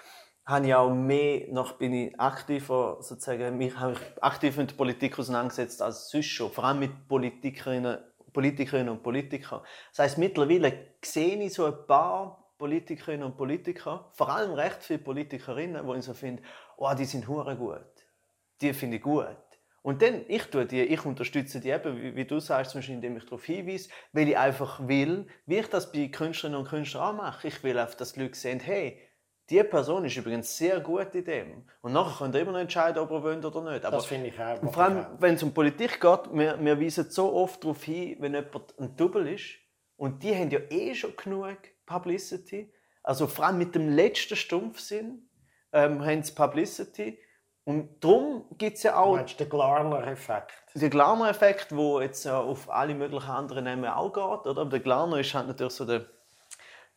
[0.50, 4.76] habe ich auch mehr, noch bin ich aktiver, sozusagen, mich habe ich aktiv mit der
[4.76, 8.00] Politik auseinandergesetzt als sonst schon, vor allem mit Politikerinnen,
[8.34, 9.62] Politikerinnen und Politikern.
[9.92, 15.00] Das heißt, mittlerweile sehe ich so ein paar Politikerinnen und Politiker, vor allem recht viele
[15.00, 16.42] Politikerinnen, wo ich so finde,
[16.78, 17.86] oh, die sind hure gut.
[18.60, 19.38] Die finde ich gut.
[19.84, 22.96] Und dann, ich tue die, ich unterstütze die eben, wie, wie du sagst, zum Beispiel,
[22.96, 27.04] indem ich darauf hinweise, weil ich einfach will, wie ich das bei Künstlerinnen und Künstlern
[27.04, 27.48] auch mache.
[27.48, 29.00] Ich will einfach, dass die Leute sehen, hey,
[29.50, 31.66] die Person ist übrigens sehr gut in dem.
[31.82, 33.86] Und nachher könnt ihr immer noch entscheiden, ob ihr wollt oder nicht.
[33.86, 34.72] Aber das finde ich auch.
[34.72, 38.34] Vor allem, wenn es um Politik geht, wir, wir weisen so oft darauf hin, wenn
[38.34, 39.56] jemand ein Double ist.
[39.96, 42.72] Und die haben ja eh schon genug Publicity.
[43.04, 45.28] Also vor allem mit dem letzten Stumpfsinn
[45.74, 47.20] ähm, haben sie Publicity.
[47.64, 49.12] Und darum gibt es ja auch...
[49.12, 50.54] Du meinst den Glarner-Effekt?
[50.74, 54.50] Den Glarner-Effekt, der jetzt auf alle möglichen anderen Namen auch geht.
[54.50, 54.62] Oder?
[54.62, 56.06] Aber der Glarner ist halt natürlich so der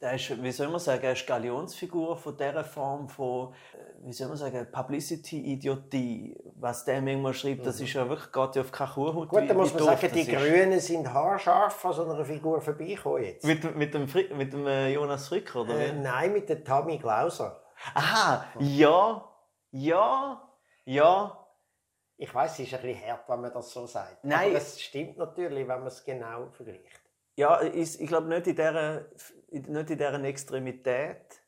[0.03, 4.29] der ist, wie soll man sagen, eine Galionsfigur von dieser Form von, äh, wie soll
[4.29, 6.37] man sagen, Publicity-Idiotie.
[6.57, 7.85] Was der manchmal schreibt, das mhm.
[7.85, 9.29] ist ja wirklich, geht ja auf keine Kuhhaut.
[9.29, 13.45] Gut, dann muss man sagen, die Grünen sind haarscharf an so einer Figur vorbeigekommen jetzt.
[13.45, 15.79] Mit, mit dem, mit dem äh, Jonas Frick, oder?
[15.79, 17.63] Äh, nein, mit der Tammy Glauser.
[17.95, 19.25] Aha, ja,
[19.71, 20.51] ja,
[20.85, 21.39] ja.
[22.17, 24.25] Ich weiß, es ist ein bisschen hart, wenn man das so sagt.
[24.25, 24.51] Nein.
[24.51, 27.03] Aber es stimmt natürlich, wenn man es genau vergleicht.
[27.37, 29.07] Ja, ich, ich glaube nicht in dieser,
[29.51, 31.43] nicht in dieser Extremität,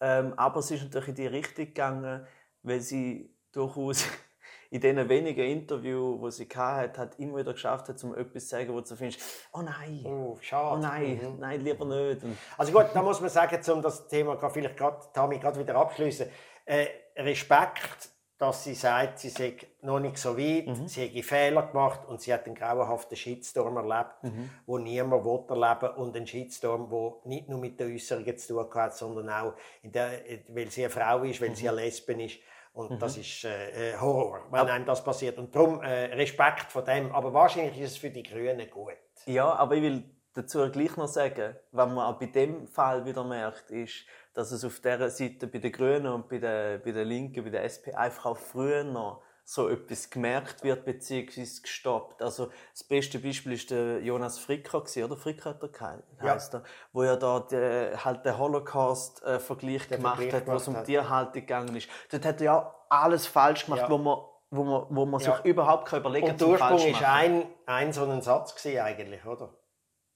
[0.00, 2.26] ähm, aber es ist natürlich in die Richtung gegangen,
[2.62, 4.04] weil sie durchaus
[4.70, 8.50] in diesen wenigen Interviews, die sie hatte, hat immer wieder geschafft hat, um etwas zu
[8.50, 9.20] sagen, wo du findest,
[9.52, 10.76] oh nein, oh, schade.
[10.76, 11.40] oh nein, mhm.
[11.40, 12.22] nein, lieber nicht.
[12.58, 16.26] Also gut, da muss man sagen, um das Thema vielleicht gerade, Tami, gerade wieder abschließen,
[16.66, 20.88] äh, Respekt dass sie sagt, sie sei noch nicht so weit, mhm.
[20.88, 24.50] sie hätte Fehler gemacht und sie hat einen grauenhaften Shitstorm erlebt, mhm.
[24.66, 28.74] wo niemand will erleben und einen Shitstorm, der nicht nur mit den Äußerungen zu tun
[28.74, 31.54] hat, sondern auch, der, weil sie eine Frau ist, weil mhm.
[31.54, 32.38] sie eine Lesben ist.
[32.72, 32.98] Und mhm.
[32.98, 35.38] das ist äh, äh Horror, wenn einem das passiert.
[35.38, 37.12] Und darum äh, Respekt vor dem.
[37.12, 38.98] Aber wahrscheinlich ist es für die Grünen gut.
[39.26, 40.02] Ja, aber ich will
[40.34, 44.64] dazu gleich noch sagen, was man auch bei dem Fall wieder merkt, ist, dass es
[44.64, 47.94] auf dieser Seite bei den Grünen und bei den, bei den Linken, bei der SP
[47.94, 51.46] einfach auch früher noch so etwas gemerkt wird bzw.
[51.62, 52.22] gestoppt.
[52.22, 56.60] Also das beste Beispiel ist der Jonas Fricker oder Fricker hat er heißt ja.
[56.60, 60.82] er, wo er da die, halt den Holocaust-Vergleich äh, gemacht Vergleich hat, wo es um
[60.82, 61.88] Tierhaltung gegangen ist.
[62.10, 63.90] Dort hat er ja alles falsch gemacht, ja.
[63.90, 64.18] wo man
[64.50, 65.34] wo man, wo man ja.
[65.34, 66.34] sich überhaupt kein überlegen kann.
[66.34, 69.52] Und der Ursprung war ein, ein so ein Satz eigentlich, oder?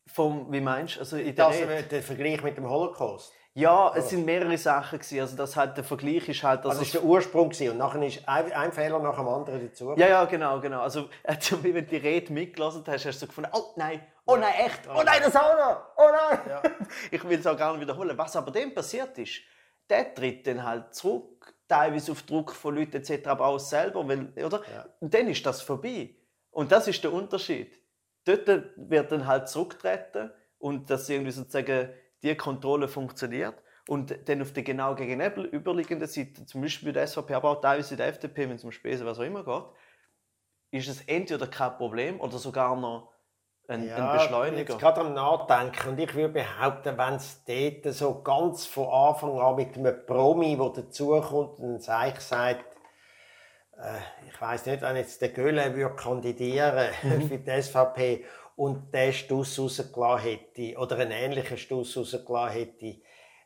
[0.07, 1.01] Vom, wie meinst du?
[1.01, 3.33] Also in der, das, der Vergleich mit dem Holocaust.
[3.55, 5.21] Ja, es sind mehrere Sachen gewesen.
[5.21, 7.73] Also das halt der Vergleich ist halt, also das ist der Ursprung gewesen.
[7.73, 9.95] und nachher ist ein, ein, Fehler nach dem anderen dazu.
[9.97, 10.81] Ja, ja, genau, genau.
[10.81, 11.09] Also
[11.63, 14.83] wenn du die Rede mitgelassen hast, hast du so gefunden, oh nein, oh nein, echt,
[14.89, 16.39] oh nein, das auch noch, oh nein.
[16.49, 16.63] Ja.
[17.11, 18.17] ich will es auch gerne wiederholen.
[18.17, 19.41] Was aber dem passiert ist,
[19.91, 24.33] der tritt dann halt zurück, teilweise auf Druck von Leuten etc., aber auch selber, weil,
[24.45, 24.63] oder?
[24.73, 24.87] Ja.
[25.01, 26.15] Und dann ist das vorbei.
[26.51, 27.75] Und das ist der Unterschied.
[28.25, 31.91] Dort wird dann halt zurücktreten und das irgendwie sozusagen
[32.23, 33.55] die Kontrolle funktioniert.
[33.89, 37.97] Und dann auf der genau gegenüberliegenden Seite, zum Beispiel bei der SVP, aber auch teilweise
[37.97, 39.65] der FDP, wenn es um Spesen, was auch immer geht,
[40.71, 43.11] ist es entweder kein Problem oder sogar noch
[43.67, 44.73] ein, Ja, ein Beschleuniger.
[44.73, 45.91] Jetzt gerade am Nachdenken.
[45.91, 50.57] Und ich würde behaupten, wenn es dort so ganz von Anfang an mit einem Promi,
[50.57, 52.77] der dazukommt und sich sagt,
[53.79, 57.23] äh, ich weiß nicht, wenn jetzt der Göhle würde kandidieren Mhm.
[57.29, 58.25] für die SVP
[58.59, 62.97] und der Stuss rausgelassen hätte oder einen ähnlichen Stuss rausgelassen hätte,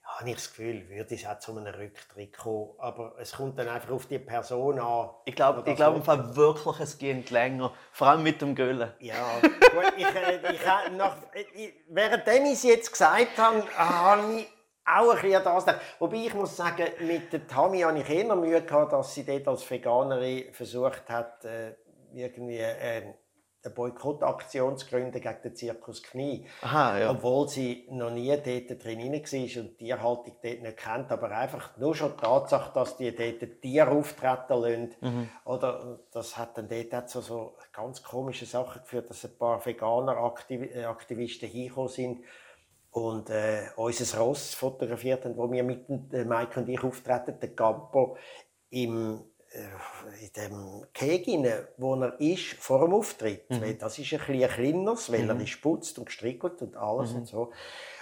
[0.04, 2.70] habe ich das Gefühl, würde es auch zu einem Rücktritt kommen.
[2.78, 5.10] Aber es kommt dann einfach auf die Person an.
[5.26, 7.74] Ich glaube, ich glaube im Fall wirklich, es geht länger.
[7.92, 8.90] Vor allem mit dem Göllen.
[9.00, 11.16] Ja, gut, ich, äh, ich, äh, nach,
[11.54, 14.48] ich, währenddem ich es jetzt gesagt habe, habe ich
[14.86, 15.82] auch ein bisschen an das gedacht.
[15.98, 19.46] Wobei ich muss sagen, mit der Tami habe ich eher Mühe gehabt, dass sie dort
[19.46, 21.74] als Veganerin versucht hat, äh,
[22.14, 23.14] irgendwie äh,
[23.64, 26.46] eine Boykottaktion zu gründen gegen den Zirkus Knie.
[26.62, 27.10] Aha, ja.
[27.10, 31.12] Obwohl sie noch nie dort drin war und die Tierhaltung dort nicht kennt.
[31.12, 34.94] Aber einfach nur schon die Tatsache, dass die dort Tiere auftreten lassen.
[35.00, 35.28] Mhm.
[35.44, 39.64] Oder, das hat dann dort auch so, so ganz komische Sachen geführt, dass ein paar
[39.64, 42.24] Veganer-Aktivisten hingekommen sind
[42.92, 47.54] und äh, unser Ross fotografiert haben, wo wir mit äh, Mike und ich auftreten, der
[47.54, 48.16] Campo,
[48.68, 49.31] im, äh,
[50.20, 53.44] in dem Keg, rein, wo er ist, vor dem Auftritt.
[53.60, 57.26] Weil das ist ein bisschen kleineres, weil er ist putzt und gestrickelt und alles und
[57.26, 57.52] so.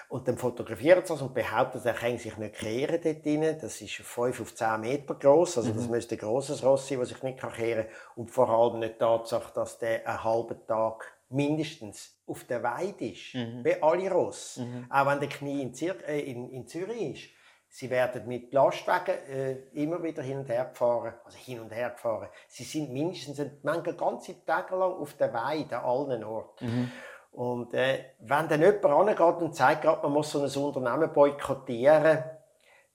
[0.09, 3.57] Und dann fotografieren sie das und behaupten, er kann sich nicht kehren dort drin.
[3.61, 7.11] Das ist 5 auf 10 Meter groß, also das müsste ein grosses Ross sein, das
[7.11, 7.95] sich nicht kehren kann.
[8.17, 13.07] Und vor allem nicht die Tatsache, dass der einen halben Tag mindestens auf der Weide
[13.07, 14.61] ist, wie alle Ross.
[14.91, 17.40] Auch wenn der Knie in, Zir äh, in, in Zürich ist.
[17.73, 21.91] Sie werden mit Lastwagen äh, immer wieder hin und her gefahren, also hin und her
[21.91, 22.29] gefahren.
[22.49, 26.93] Sie sind mindestens manchmal ganze Tage lang auf der Weide an allen Orten.
[27.31, 32.25] Und äh, wenn dann jemand angeht und sagt, gerade, man muss so ein Unternehmen boykottieren,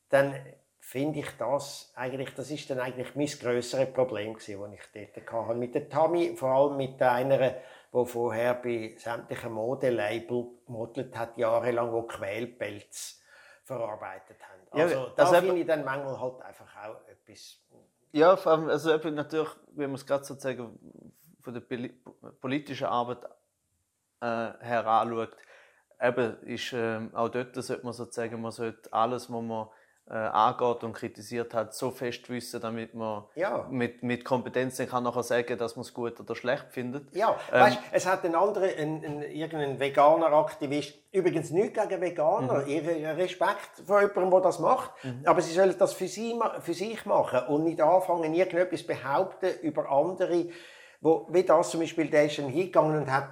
[0.09, 0.35] dann
[0.81, 5.47] finde ich das eigentlich, das ist dann eigentlich mein grösseres Problem gewesen, das ich dort
[5.47, 5.57] hatte.
[5.57, 7.55] Mit der Tami, vor allem mit einer,
[7.93, 13.21] die vorher bei sämtlichen Modelabel modelt hat, jahrelang, wo Quälpelz
[13.65, 14.61] verarbeitet haben.
[14.77, 17.59] Ja, Also, also da eben- finde ich dann manchmal halt einfach auch etwas
[18.11, 18.35] Ja,
[18.69, 20.79] also natürlich, wenn man es gerade sozusagen
[21.41, 21.99] von der poli-
[22.39, 23.23] politischen Arbeit
[24.21, 25.35] äh, her anschaut,
[26.01, 29.67] eben ist ähm, auch dort sollte man sozusagen, man sollte alles, was man
[30.07, 33.65] äh, angeht und kritisiert hat, so fest wissen, damit man Ja.
[33.71, 37.11] mit, mit Kompetenz dann kann nachher sagen, dass man es gut oder schlecht findet.
[37.15, 42.61] Ja, Ähm, weißt, es hat ein anderer, ein, ein, irgendein Veganer-Aktivist, übrigens nichts gegen Veganer,
[42.63, 42.67] Mhm.
[42.67, 44.91] ihr Respekt vor jemandem, der das macht,
[45.25, 49.89] aber sie sollen das für, sie, für sich machen und nicht anfangen, irgendetwas behaupten über
[49.89, 50.49] andere,
[51.01, 53.29] wo, wie das zum Beispiel, der ist hingegangen und hat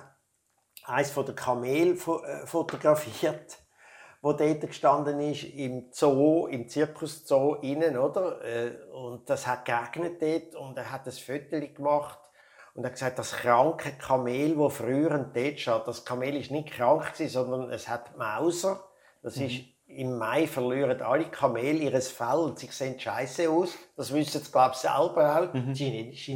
[0.86, 3.58] eins von der Kamel äh, fotografiert,
[4.24, 8.42] wo dort gestanden ist, im Zoo, im Zirkuszoo innen, oder?
[8.44, 12.20] Äh, Und das hat geregnet dort und er hat ein Foto gemacht
[12.74, 16.72] und er hat gesagt, das kranke Kamel, wo früher dort steht, das Kamel ist nicht
[16.72, 18.86] krank gewesen, sondern es hat Mauser.
[19.22, 23.76] Das ist im Mai verlieren alle Kamele ihres Fell und sie sehen scheiße aus.
[23.98, 25.54] Das wissen sie, glaube ich, selber auch.
[25.76, 25.92] Sie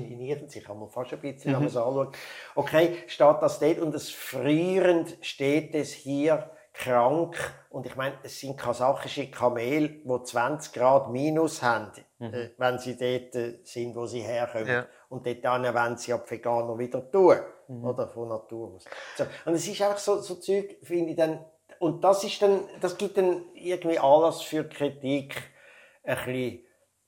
[0.10, 2.18] genieren sich einmal fast ein bisschen, man es anschaut.
[2.54, 7.36] Okay, steht das dort und es frierend steht es hier krank.
[7.70, 12.98] Und ich meine, es sind kasachische Kamele, die 20 Grad minus haben, äh, wenn sie
[12.98, 14.68] dort äh, sind, wo sie herkommen.
[14.68, 14.86] Ja.
[15.10, 17.38] Und dort dann wollen sie ja die Veganer wieder tun.
[17.84, 18.08] Oder?
[18.08, 18.86] Von Natur aus.
[19.16, 19.26] So.
[19.46, 21.44] Und es ist einfach so, so Zeug, finde ich dann,
[21.80, 25.36] und das ist dann, das gibt dann irgendwie Anlass für Kritik,
[26.04, 26.67] ein bisschen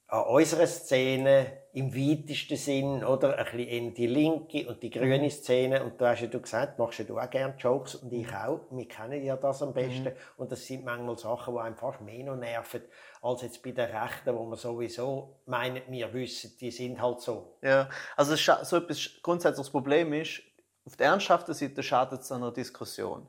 [0.09, 3.37] an unserer Szene im weitesten Sinn, oder?
[3.37, 5.83] Ein bisschen in die linke und die grüne Szene.
[5.83, 8.61] Und da hast ja du gesagt, machst ja du auch gerne Jokes und ich auch.
[8.71, 10.11] Wir kennen ja das am besten.
[10.37, 12.81] Und das sind manchmal Sachen, die einem fast mehr noch nerven,
[13.21, 17.57] als jetzt bei den Rechten, wo man sowieso meinen, wir wissen, die sind halt so.
[17.61, 20.41] Ja, also so etwas grundsätzlich das Problem ist,
[20.85, 23.27] auf der ernsthaften Seite schadet es einer Diskussion.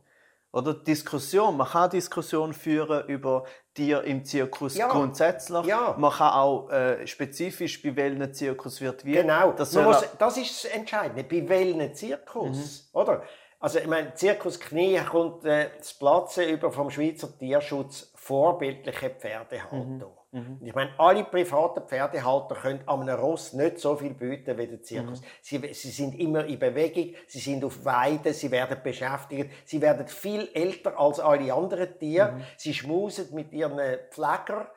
[0.53, 4.89] Oder Diskussion, man kann Diskussion führen über Tiere im Zirkus Ja.
[4.89, 5.65] grundsätzlich.
[5.67, 5.95] Ja.
[5.99, 9.13] Man kann auch äh, spezifisch bei welchen Zirkus wird wie.
[9.13, 11.23] Genau, Das, auch- das ist das Entscheidende.
[11.25, 12.99] Bei welchem Zirkus, Mhm.
[13.01, 13.23] oder?
[13.63, 19.97] Also, ich meine, Zirkus Knie kommt äh, das Platzen über vom Schweizer Tierschutz vorbildliche Pferdehaltung.
[19.97, 20.05] Mhm.
[20.33, 24.67] Und ich meine, alle privaten Pferdehalter können an einem Ross nicht so viel bieten wie
[24.69, 24.83] der Mhm.
[24.85, 25.23] Zirkus.
[25.43, 30.07] Sie, sie sind immer in Bewegung, sie sind auf Weide, sie werden beschäftigt, sie werden
[30.07, 32.43] viel älter als alle anderen Tiere, Mhm.
[32.57, 33.79] sie schmusen mit ihren
[34.11, 34.71] Pfleger.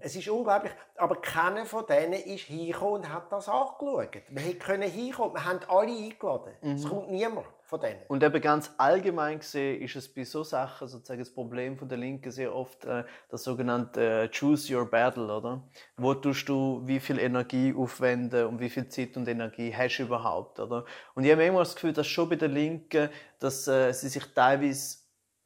[0.00, 0.72] Es ist unglaublich.
[0.96, 4.08] Aber keiner von denen ist hingekommen und hat das angeschaut.
[4.28, 6.52] Wir hätten können hinkommen, wir haben alle eingeladen.
[6.60, 7.46] Es kommt niemand.
[7.70, 8.00] Von denen.
[8.08, 11.98] Und eben ganz allgemein gesehen ist es bei so Sachen sozusagen das Problem von der
[11.98, 15.62] Linken sehr oft äh, das sogenannte äh, Choose Your Battle, oder?
[15.96, 20.02] Wo tust du wie viel Energie aufwenden und wie viel Zeit und Energie hast du
[20.02, 20.84] überhaupt, oder?
[21.14, 24.24] Und ich habe immer das Gefühl, dass schon bei der Linken, dass äh, sie sich
[24.34, 24.98] teilweise,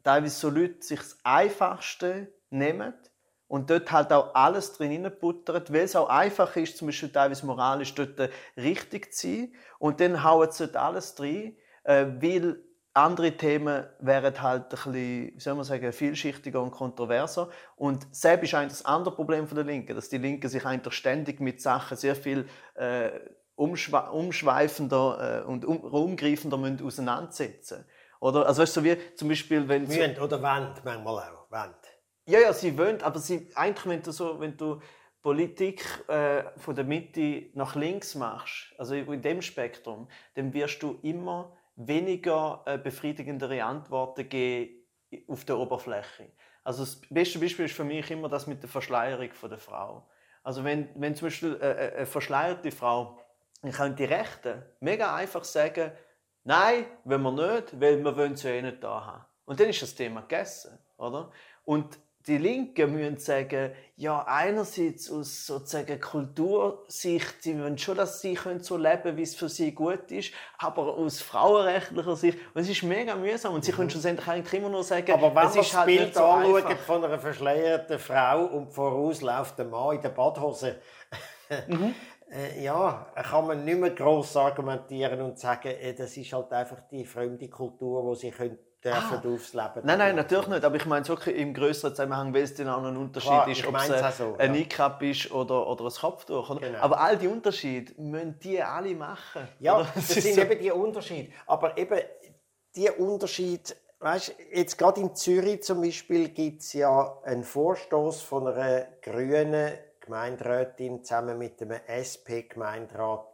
[0.03, 2.95] teilweise so Leute sich das Einfachste nehmen
[3.49, 7.45] und dort halt auch alles drin buttert, weil es auch einfach ist, zum Beispiel teilweise
[7.45, 9.53] moralisch dort richtig zu sein.
[9.79, 12.59] Und dann hauen sie dort alles drin, äh, weil
[12.95, 17.51] andere Themen wären halt ein bisschen, wie soll man sagen, vielschichtiger und kontroverser.
[17.77, 20.95] Und selbst ist eigentlich das andere Problem von der Linken, dass die Linken sich eigentlich
[20.95, 23.11] ständig mit Sachen sehr viel äh,
[23.57, 27.85] umschwe umschweifender äh, und um umgreifender müssen auseinandersetzen
[28.21, 28.47] Oder?
[28.47, 29.87] Also weißt du, so wie zum Beispiel, wenn...
[29.87, 31.51] Müssen oder wollen manchmal auch.
[31.51, 31.75] Wollen.
[32.27, 34.81] Ja, ja, sie wollen, aber sie, eigentlich, wenn du, so, wenn du
[35.21, 40.99] Politik äh, von der Mitte nach links machst, also in dem Spektrum, dann wirst du
[41.03, 44.85] immer weniger äh, befriedigendere Antworten geben
[45.29, 46.33] auf der Oberfläche.
[46.63, 50.09] Also das beste Beispiel ist für mich immer das mit der Verschleierung der Frau.
[50.43, 53.19] Also wenn, wenn zum Beispiel äh, äh eine verschleierte Frau,
[53.63, 55.93] dann können die Rechten mega einfach sagen,
[56.45, 59.25] nein, wenn wir nicht, weil wir wollen sie eh nicht da haben.
[59.47, 61.31] Und dann ist das Thema gegessen, oder?
[61.65, 68.35] Und die Linken müssen sagen, ja, einerseits aus sozusagen Kultursicht, sie wollen schon, dass sie
[68.35, 72.63] können so leben können, wie es für sie gut ist, aber aus frauenrechtlicher Sicht, und
[72.63, 73.77] es ist mega mühsam, und sie mhm.
[73.77, 76.77] können schlussendlich eigentlich immer nur sagen, aber wenn es ist das halt Bild so anschauen
[76.79, 80.81] von einer verschleierten Frau und voraus läuft der Mann in der Badhose,
[81.69, 81.95] mhm.
[82.35, 86.81] Äh, ja, kann man nicht mehr gross argumentieren und sagen, äh, das ist halt einfach
[86.91, 89.35] die fremde Kultur, die sie können dürfen ah.
[89.35, 89.81] aufs Leben.
[89.83, 90.65] Nein, nein, natürlich nicht.
[90.65, 93.31] Aber ich meine es wirklich im größeren Zusammenhang, weil es dann auch noch ein Unterschied
[93.31, 93.87] Klar, ist, ob es
[94.19, 94.99] so, ein ja.
[95.01, 96.61] Ist oder, oder ein Kopftuch.
[96.61, 96.79] Genau.
[96.79, 99.49] Aber all die Unterschiede müssen die alle machen.
[99.59, 99.89] Ja, oder?
[99.95, 100.43] das, das sind so.
[100.43, 101.33] eben die Unterschiede.
[101.47, 101.99] Aber eben
[102.77, 108.49] die Unterschiede, weißt, jetzt gerade in Zürich zum Beispiel gibt es ja einen Vorstoß von
[108.49, 113.27] einer grünen Gemeinderätin zusammen mit einem SP-Gemeinderat,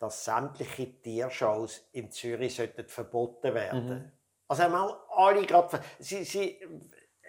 [0.00, 3.88] dass sämtliche Tiershows in Zürich sollten verboten werden.
[3.88, 4.12] Mhm.
[4.48, 6.58] Also einmal alle gerade, sie, sie,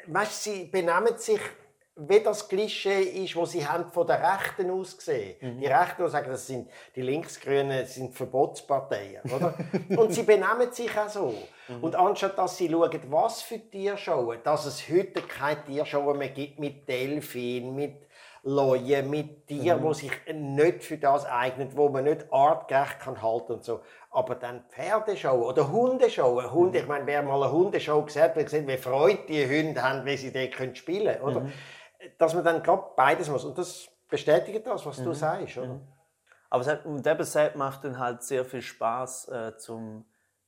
[0.08, 1.42] weißt, sie benehmen sich,
[2.02, 5.36] wie das Klischee ist, wo sie haben von der Rechten aus gesehen.
[5.42, 5.60] Mhm.
[5.60, 9.54] Die Rechten die sagen, das sind die Linksgrünen, sind Verbotsparteien, oder?
[9.98, 11.34] Und sie benehmen sich auch so.
[11.68, 11.84] Mhm.
[11.84, 16.58] Und anstatt dass sie schauen, was für Tierschauen, dass es heute keine Tierschauen mehr gibt
[16.58, 18.08] mit Delfin, mit
[18.44, 19.88] Leute, mit Tieren, mhm.
[19.90, 23.82] die sich nicht für das eignen, wo man nicht artgerecht kann halten und so.
[24.12, 26.42] Aber dann Pferdeshow oder Hundeshow.
[26.52, 26.84] Hunde, mhm.
[26.84, 30.18] ich meine, wer mal eine Hundeshow gesehen hat, gesehen, wie Freude die Hunde haben, wie
[30.18, 31.22] sie dort spielen können.
[31.22, 31.40] Oder?
[31.42, 31.52] Mhm.
[32.18, 33.44] Dass man dann gerade beides muss.
[33.44, 35.14] Und das bestätigt das, was du mhm.
[35.14, 35.58] sagst.
[35.58, 35.68] Oder?
[35.68, 35.88] Mhm.
[36.50, 40.06] Aber es und eben selbst macht dann halt sehr viel Spaß äh, zum,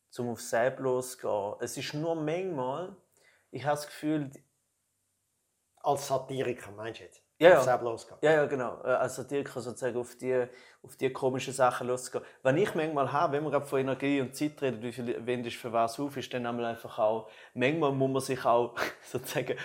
[0.10, 1.56] zum auf selbst losgehen.
[1.60, 2.96] Es ist nur manchmal,
[3.52, 4.32] ich habe das Gefühl,
[5.84, 7.21] als Satiriker meinst du jetzt?
[7.42, 7.82] Ja, ja.
[7.82, 8.18] losgehen.
[8.22, 8.82] Ja, ja, genau.
[8.84, 10.46] Äh, als Satiriker sozusagen auf die,
[10.84, 12.24] auf die komischen Sachen loszugehen.
[12.44, 15.58] Was ich manchmal habe, wenn man gerade von Energie und Zeit redet, wie viel wendest
[15.58, 19.58] für was auf, ist dann einfach auch, manchmal muss man sich auch sozusagen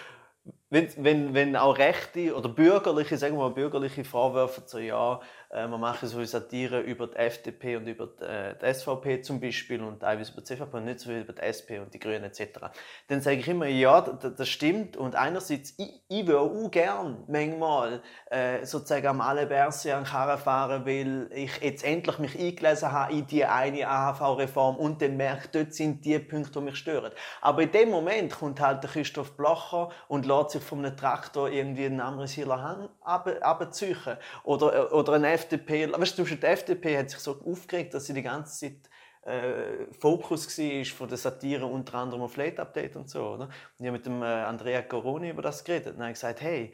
[0.69, 5.69] wenn, wenn, wenn auch Rechte oder bürgerliche, sagen wir mal bürgerliche Vorwürfe so, ja, äh,
[5.69, 9.81] wir machen so Satire über die FDP und über die, äh, die SVP zum Beispiel
[9.81, 12.25] und teilweise über die CVP und nicht so viel über die SP und die Grünen
[12.25, 12.59] etc.
[13.07, 18.03] Dann sage ich immer, ja, das, stimmt und einerseits, ich, ich würde auch gern manchmal
[18.31, 23.27] äh, sozusagen am Alebersi an Karren fahren, weil ich jetzt endlich mich eingelesen habe in
[23.29, 27.13] die eine AHV-Reform und dann merke, dort sind die Punkte, die mich stören.
[27.41, 31.51] Aber in dem Moment kommt halt der Christoph Blocher und lässt sich von einem Traktor
[31.51, 33.97] irgendwie einen Amrisieler Hang abziehen
[34.45, 38.23] oder, oder ein FDP, weißt du, die FDP hat sich so aufgeregt, dass sie die
[38.23, 38.91] ganze Zeit
[39.27, 43.45] äh, Fokus war von der Satire unter anderem auf Late Update und so, oder?
[43.45, 46.41] Und ich habe mit dem äh, Andrea Coroni über das geredet und er hat gesagt,
[46.41, 46.73] hey,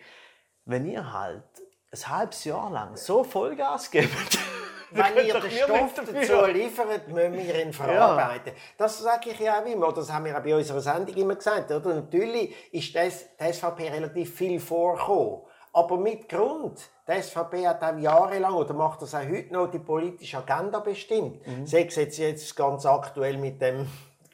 [0.64, 1.44] wenn ihr halt
[1.90, 4.38] ein halbes Jahr lang so Vollgas gebt,
[4.94, 8.52] wenn ihr den Stoff dazu liefert, müssen wir ihn verarbeiten.
[8.55, 8.61] Ja.
[8.78, 11.70] Das sage ich ja auch immer, das haben wir auch bei unserer Sendung immer gesagt.
[11.70, 11.94] Oder?
[11.94, 15.42] Natürlich ist das, die SVP relativ viel vorgekommen.
[15.72, 16.78] Aber mit Grund.
[17.09, 21.46] Die SVP hat auch jahrelang, oder macht das auch heute noch, die politische Agenda bestimmt.
[21.46, 21.66] Mhm.
[21.66, 23.88] Sei es jetzt, jetzt ganz aktuell mit dem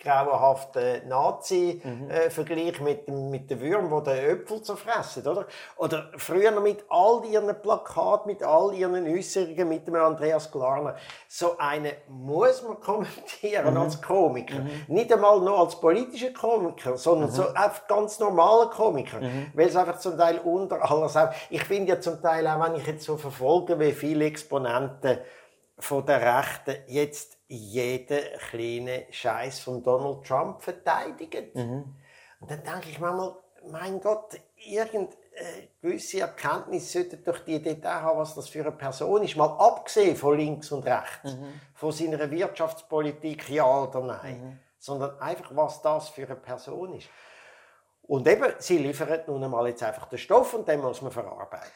[0.09, 2.87] grauenhaften Nazi-Vergleich mhm.
[2.87, 5.47] äh, mit, mit den Würmern, die den Äpfel zerfressen, oder?
[5.77, 10.97] Oder früher noch mit all ihren Plakaten, mit all ihren Äußerungen, mit dem Andreas Glarner.
[11.27, 13.81] So eine muss man kommentieren mhm.
[13.81, 14.61] als Komiker.
[14.61, 14.95] Mhm.
[14.95, 17.35] Nicht einmal nur als politischer Komiker, sondern mhm.
[17.35, 19.21] so einfach ganz normaler Komiker.
[19.21, 19.49] Mhm.
[19.55, 22.77] Weil es einfach zum Teil unter alles auch, ich finde ja zum Teil auch, wenn
[22.77, 25.19] ich jetzt so verfolge, wie viele Exponenten
[25.79, 31.51] von der Rechten jetzt jeden kleinen Scheiß von Donald Trump verteidigen.
[31.55, 31.95] Mhm.
[32.41, 33.37] Und dann denke ich manchmal,
[33.71, 35.17] mein Gott, irgendeine
[35.81, 39.37] gewisse Erkenntnis sollte doch die auch haben, was das für eine Person ist.
[39.37, 41.37] Mal abgesehen von links und rechts,
[41.75, 47.09] von seiner Wirtschaftspolitik, ja oder nein, sondern einfach, was das für eine Person ist.
[48.03, 51.69] Und eben, sie liefern nun einmal jetzt einfach den Stoff und den muss man verarbeiten.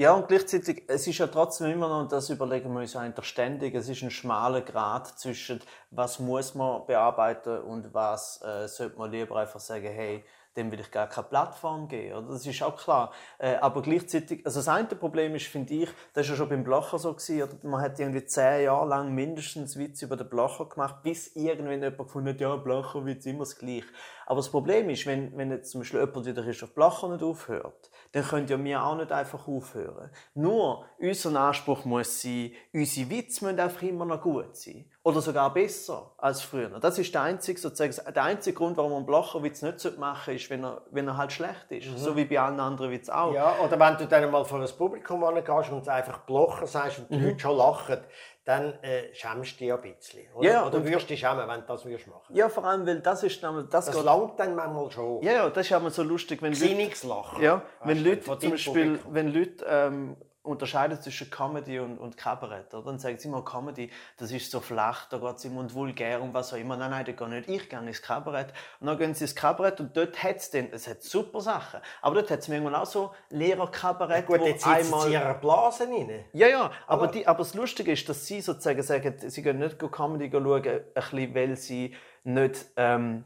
[0.00, 3.26] Ja, und gleichzeitig, es ist ja trotzdem immer noch, und das überlegen wir uns eigentlich
[3.26, 8.96] ständig, es ist ein schmaler Grad zwischen, was muss man bearbeiten und was äh, sollte
[8.96, 10.24] man lieber einfach sagen, hey,
[10.56, 12.16] dem will ich gar keine Plattform geben.
[12.16, 12.28] Oder?
[12.32, 13.12] Das ist auch klar.
[13.38, 16.64] Äh, aber gleichzeitig, also das eine Problem ist, finde ich, das ist ja schon beim
[16.64, 17.68] Blocher so gewesen, oder?
[17.68, 21.98] man hat irgendwie zehn Jahre lang mindestens Witze über den Blocher gemacht, bis irgendwann jemand
[21.98, 23.86] gefunden hat, ja, Blocherwitz immer das Gleiche.
[24.26, 27.90] Aber das Problem ist, wenn, wenn jetzt zum Beispiel jemand wieder Christoph Blocher nicht aufhört,
[28.12, 30.10] dann können ja wir auch nicht einfach aufhören.
[30.34, 34.90] Nur, unser Anspruch muss sein, unsere Witze müssen einfach immer noch gut sein.
[35.02, 36.68] Oder sogar besser als früher.
[36.80, 40.42] Das ist der einzige, sozusagen, der einzige Grund, warum man einen Blocherwitz nicht machen sollte,
[40.42, 41.98] ist, wenn er, wenn er halt schlecht ist.
[41.98, 43.32] So wie bei allen anderen Witzen auch.
[43.32, 47.10] Ja, oder wenn du dann mal vor das Publikum angehst und einfach Blocher sagst und
[47.10, 47.98] die Leute schon lachen,
[48.44, 50.32] dann äh, schämst du dich ein bisschen.
[50.34, 53.00] Oder, Ja, oder würdest dich schämen, wenn du das würdest machen Ja, vor allem, weil
[53.00, 55.22] das ist nämlich, das, Das langt dann manchmal schon.
[55.22, 57.42] ja, ja, das ist ja immer so lustig, wenn Leute, Sinningslachen.
[57.42, 59.14] ja, wenn du, Leute zum Beispiel, Publikum.
[59.14, 62.86] wenn Leute ähm, unterscheiden zwischen Comedy und, und Kabarett, oder?
[62.86, 66.22] dann sagen sie immer, Comedy, das ist so flach, da geht es immer und vulgär
[66.22, 66.76] und was auch immer.
[66.78, 67.48] Nein, nein, das geht nicht.
[67.48, 68.52] Ich gehe ins Kabarett.
[68.80, 71.80] Und dann gehen sie ins Kabarett und dort hat es dann, es hat super Sachen,
[72.00, 75.00] aber dort hat es manchmal auch so Lehrerkabarett, Gut, wo jetzt einmal...
[75.02, 76.24] sie in ihrer Blase rein.
[76.32, 79.58] Ja, ja, aber, Aber- die, aber das Lustige ist, dass sie sozusagen sagen, sie gehen
[79.58, 83.24] nicht Comedy schauen, ein bisschen, weil sie nicht ähm,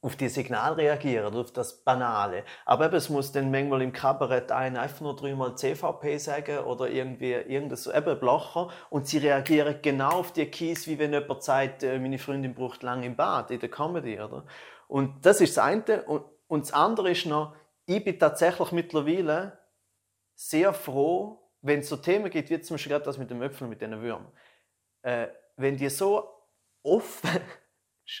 [0.00, 2.44] auf die Signal reagieren auf das Banale.
[2.64, 6.88] Aber eben, es muss dann manchmal im Kabarett einer einfach nur dreimal CVP sagen oder
[6.88, 11.42] irgendwie irgendwas, so, eben Blocher und sie reagieren genau auf die Keys, wie wenn jemand
[11.42, 14.44] sagt, äh, meine Freundin braucht lange im Bad in der Comedy, oder?
[14.86, 16.02] Und das ist das eine.
[16.04, 19.58] Und, und das andere ist noch, ich bin tatsächlich mittlerweile
[20.34, 23.66] sehr froh, wenn es so Themen gibt, wie zum Beispiel gerade das mit dem Äpfel,
[23.66, 24.30] mit diesen Würmern.
[25.02, 25.26] Äh,
[25.56, 26.28] wenn die so
[26.84, 27.40] offen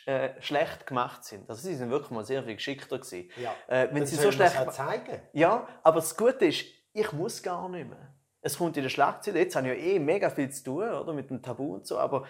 [0.06, 1.48] äh, schlecht gemacht sind.
[1.48, 3.30] Also sie sind wirklich mal sehr viel geschickter gewesen.
[3.36, 3.54] Ja.
[3.68, 5.20] Äh, wenn Dann sie so schlecht auch zeigen.
[5.32, 8.14] ja, aber das Gute ist, ich muss gar nicht mehr.
[8.40, 11.12] Es kommt in der Schlagzeile, jetzt habe ich ja eh mega viel zu tun, oder,
[11.12, 12.26] mit dem Tabu und so, aber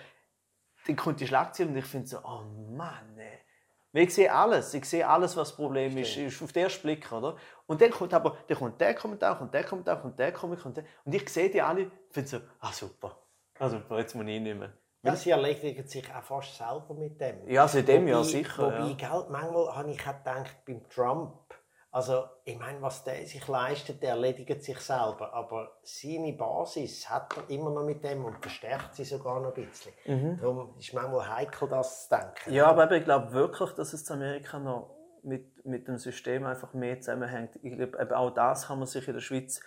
[0.86, 3.38] dann kommt die Schlagzeile und ich finde so, oh Mann, ey.
[3.92, 7.10] Ich sehe alles, ich sehe alles, was das Problem ist, ist auf den ersten Blick,
[7.10, 7.36] oder?
[7.66, 10.76] Und dann kommt aber, dann kommt der Kommentar, kommt der Kommentar, kommt der Kommentar, kommt
[10.76, 13.20] der, und ich sehe die alle und finde so, ah super,
[13.58, 14.72] ah super, jetzt muss ich nicht mehr.
[15.08, 17.48] Ja, sie erledigen sich auch fast selber mit dem.
[17.48, 18.66] Ja, seitdem ja sicher.
[18.66, 18.94] Wobei, ja.
[18.94, 21.34] gell, manchmal habe ich auch gedacht, beim Trump,
[21.90, 25.32] also ich meine, was der sich leistet, der erledigt sich selber.
[25.32, 29.66] Aber seine Basis hat er immer noch mit dem und verstärkt sie sogar noch ein
[29.66, 29.92] bisschen.
[30.38, 32.50] Darum ist manchmal heikel, das zu denken.
[32.50, 32.54] Mhm.
[32.54, 36.74] Ja, aber ich glaube wirklich, dass es in Amerika noch mit, mit dem System einfach
[36.74, 37.58] mehr zusammenhängt.
[37.62, 39.60] Ich glaube, auch das kann man sich in der Schweiz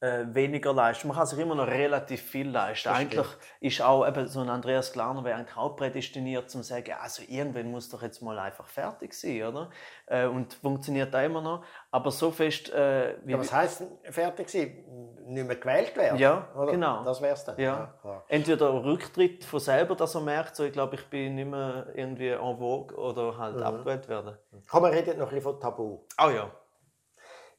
[0.00, 1.08] äh, weniger leisten.
[1.08, 2.88] Man kann sich immer noch relativ viel leisten.
[2.88, 3.26] eigentlich
[3.60, 7.22] ist auch eben so ein Andreas Glarner wäre eigentlich auch prädestiniert, zum zu sagen, also
[7.28, 9.70] irgendwann muss doch jetzt mal einfach fertig sein, oder?
[10.06, 11.64] Äh, und funktioniert auch immer noch.
[11.90, 14.84] Aber so fest äh, wie Ja, was heisst fertig sein?
[15.26, 16.18] Nicht mehr gewählt werden?
[16.18, 16.72] Ja, Oder?
[16.72, 17.04] genau.
[17.04, 17.58] Das wär's dann.
[17.60, 17.94] Ja.
[18.00, 18.24] klar.
[18.28, 22.30] Entweder Rücktritt von selber, dass er merkt, so, ich glaube, ich bin nicht mehr irgendwie
[22.30, 23.62] en vogue oder halt Mhm.
[23.62, 24.36] abgewählt werden.
[24.68, 26.00] Komm, wir reden noch ein bisschen von Tabu.
[26.20, 26.50] Oh ja.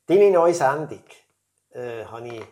[0.08, 1.04] Deine neue Sendung
[1.74, 2.44] äh, habe ich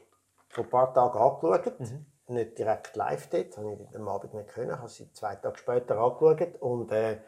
[0.49, 1.79] vor ein paar Tagen angeschaut.
[1.79, 2.05] Mhm.
[2.27, 5.97] Nicht direkt live dort, habe ich am Abend nicht können, habe sie zwei Tage später
[5.97, 6.55] angeschaut.
[6.59, 7.19] Und äh,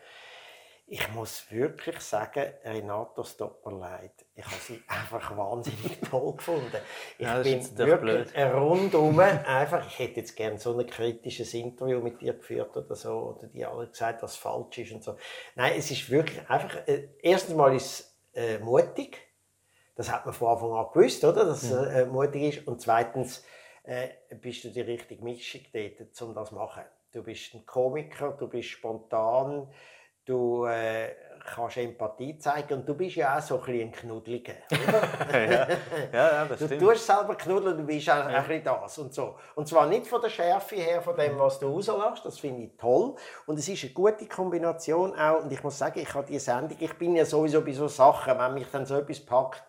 [0.94, 6.78] ich muss wirklich sagen, Renato Stopperleid, ich habe sie einfach wahnsinnig toll gefunden.
[7.18, 8.54] Ich Ja, bin wirklich blöd.
[8.54, 13.38] rundum einfach, ich hätte jetzt gerne so ein kritisches Interview mit dir geführt oder so,
[13.38, 15.16] oder die alle gesagt, was falsch ist und so.
[15.56, 19.18] Nein, es ist wirklich einfach, äh, erstens mal ist es äh, mutig,
[19.96, 21.46] das hat man von Anfang an gewusst, oder?
[21.46, 22.68] Dass es äh, mutig ist.
[22.68, 23.44] Und zweitens
[23.84, 24.10] äh,
[24.42, 26.84] bist du die richtige Mischung dort, um das zu machen.
[27.12, 29.68] Du bist ein Komiker, du bist spontan,
[30.24, 31.10] du äh,
[31.54, 34.54] kannst Empathie zeigen und du bist ja auch so ein bisschen ein Knuddeliger.
[35.34, 35.68] ja, ja,
[36.14, 36.82] ja, das Du stimmt.
[36.82, 39.36] tust selber knuddeln, du bist auch ein bisschen das und so.
[39.56, 42.78] Und zwar nicht von der Schärfe her, von dem, was du rauslässt, das finde ich
[42.78, 43.16] toll.
[43.46, 45.44] Und es ist eine gute Kombination auch.
[45.44, 48.38] Und ich muss sagen, ich habe die Sendung, ich bin ja sowieso bei so Sachen,
[48.38, 49.64] wenn mich dann so etwas packt,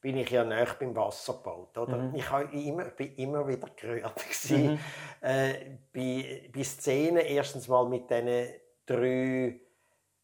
[0.00, 1.76] bin ich ja näher beim Wasserboot.
[1.76, 2.12] Oder?
[2.14, 4.16] Ich habe immer, bin immer wieder gerührt.
[4.16, 4.78] gewesen,
[5.20, 8.48] Äh, bei, bei Szenen, erstens mal mit diesen
[8.86, 9.60] drei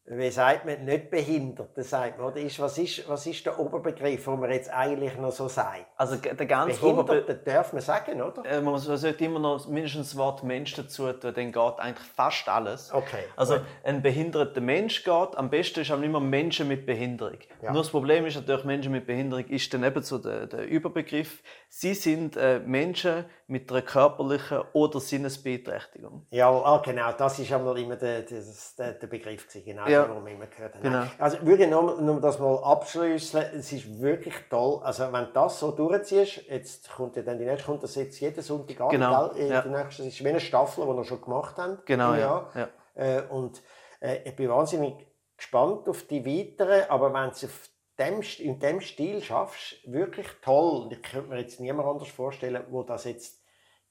[0.07, 2.39] wie sagt man, nicht Behinderte, sagt man, oder?
[2.39, 5.87] Ist, was, ist, was ist der Oberbegriff, den man jetzt eigentlich noch so sagt?
[5.97, 8.45] Also der ganz Behinderte darf man sagen, oder?
[8.45, 12.47] Äh, man sollte immer noch mindestens das Wort Mensch dazu tun, dann geht eigentlich fast
[12.47, 12.93] alles.
[12.93, 13.63] Okay, Also gut.
[13.83, 17.39] ein behinderter Mensch geht, am besten ist aber immer Menschen mit Behinderung.
[17.63, 17.71] Ja.
[17.71, 21.41] Nur das Problem ist natürlich, Menschen mit Behinderung ist dann eben so der, der Überbegriff.
[21.67, 26.25] Sie sind äh, Menschen mit einer körperlichen oder Sinnesbeeinträchtigung.
[26.29, 29.94] Ja, ah, genau, das ist einmal immer der, der, der Begriff genau, Ja.
[30.03, 30.83] Den wir immer gehört haben.
[30.83, 31.03] Genau.
[31.17, 35.71] Also wirklich nur, nur das mal abschließen, es ist wirklich toll, also wenn das so
[35.71, 39.49] durchziehst, jetzt kommt ja dann die nächste, kommt das jetzt jeden Sonntag an, Genau, gell?
[39.49, 39.61] ja.
[39.61, 41.79] Die nächste, das ist wie eine Staffel, die wir schon gemacht haben.
[41.85, 42.69] Genau, ja, ja.
[42.95, 43.61] Äh, und
[44.01, 44.95] äh, ich bin wahnsinnig
[45.37, 50.27] gespannt auf die weiteren, aber wenn du es auf dem, in dem Stil schaffst, wirklich
[50.41, 50.83] toll.
[50.83, 53.41] Und ich könnte mir jetzt niemand anders vorstellen, wo das jetzt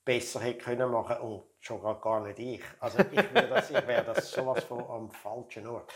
[0.05, 2.63] besser hätte können machen und schon gar, gar nicht ich.
[2.81, 5.91] Also ich wäre das, ich wär das sowas von am falschen Ort.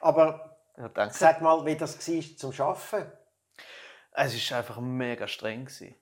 [0.00, 3.10] Aber Ja, sag mal, wie das war zum Schaffen.
[4.12, 5.64] Es war einfach mega streng.
[5.64, 5.94] gewesen.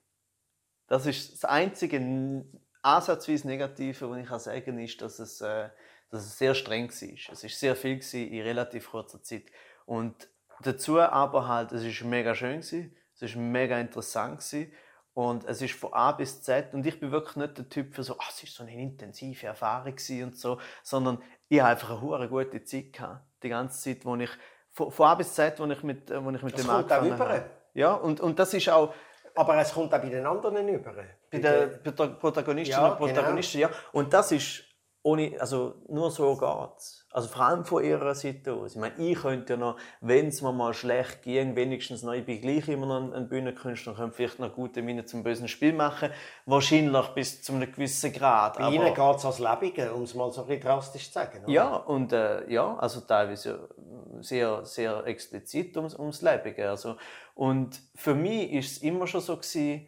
[0.87, 2.45] Das ist das einzige
[2.81, 5.69] ansatzweise Negative, was ich kann sagen kann, ist, dass es, äh,
[6.09, 7.33] dass es sehr streng war.
[7.33, 9.45] Es war sehr viel gewesen in relativ kurzer Zeit.
[9.85, 10.29] Und
[10.61, 14.71] dazu aber halt, es war mega schön, gewesen, es war mega interessant gewesen,
[15.17, 16.75] und es ist von A bis Z.
[16.75, 19.47] Und ich bin wirklich nicht der Typ für so, ah, es ist so eine intensive
[19.47, 21.17] Erfahrung und so, sondern
[21.49, 23.21] ich habe einfach eine hure gute Zeit gehabt.
[23.41, 24.29] Die ganze Zeit, wo ich,
[24.69, 26.97] von, von A bis Z, wo ich mit, wo ich mit Das dem kommt auch
[26.97, 27.29] angefangen über.
[27.29, 27.49] habe.
[27.73, 28.93] Ja, und, und das ist auch
[29.33, 30.93] Aber es kommt auch bei den anderen über.
[31.31, 33.71] bei den bei den Protagonistinnen Ja, und Protagonisten, ja.
[33.93, 34.65] Und das ist
[35.07, 37.07] ohne, also nur so geht's.
[37.11, 38.75] Also vor allem von ihrer Seite aus.
[38.75, 42.25] Ich meine, ich könnte ja noch, wenn es mir mal schlecht ging, wenigstens noch, ich
[42.25, 45.47] bin gleich immer noch ein, ein Bühnenkünstler und könnte vielleicht noch gute Miene zum bösen
[45.47, 46.09] Spiel machen.
[46.45, 48.57] Wahrscheinlich bis zu einem gewissen Grad.
[48.57, 51.45] Bei Ihnen geht es als Lebige, um es mal so ein bisschen drastisch zu sagen.
[51.45, 51.53] oder?
[51.53, 53.69] Ja, und äh, ja, also teilweise
[54.19, 56.69] sehr, sehr explizit ums, ums Lebige.
[56.69, 56.97] Also,
[57.33, 59.87] und für mich ist es immer schon so gewesen,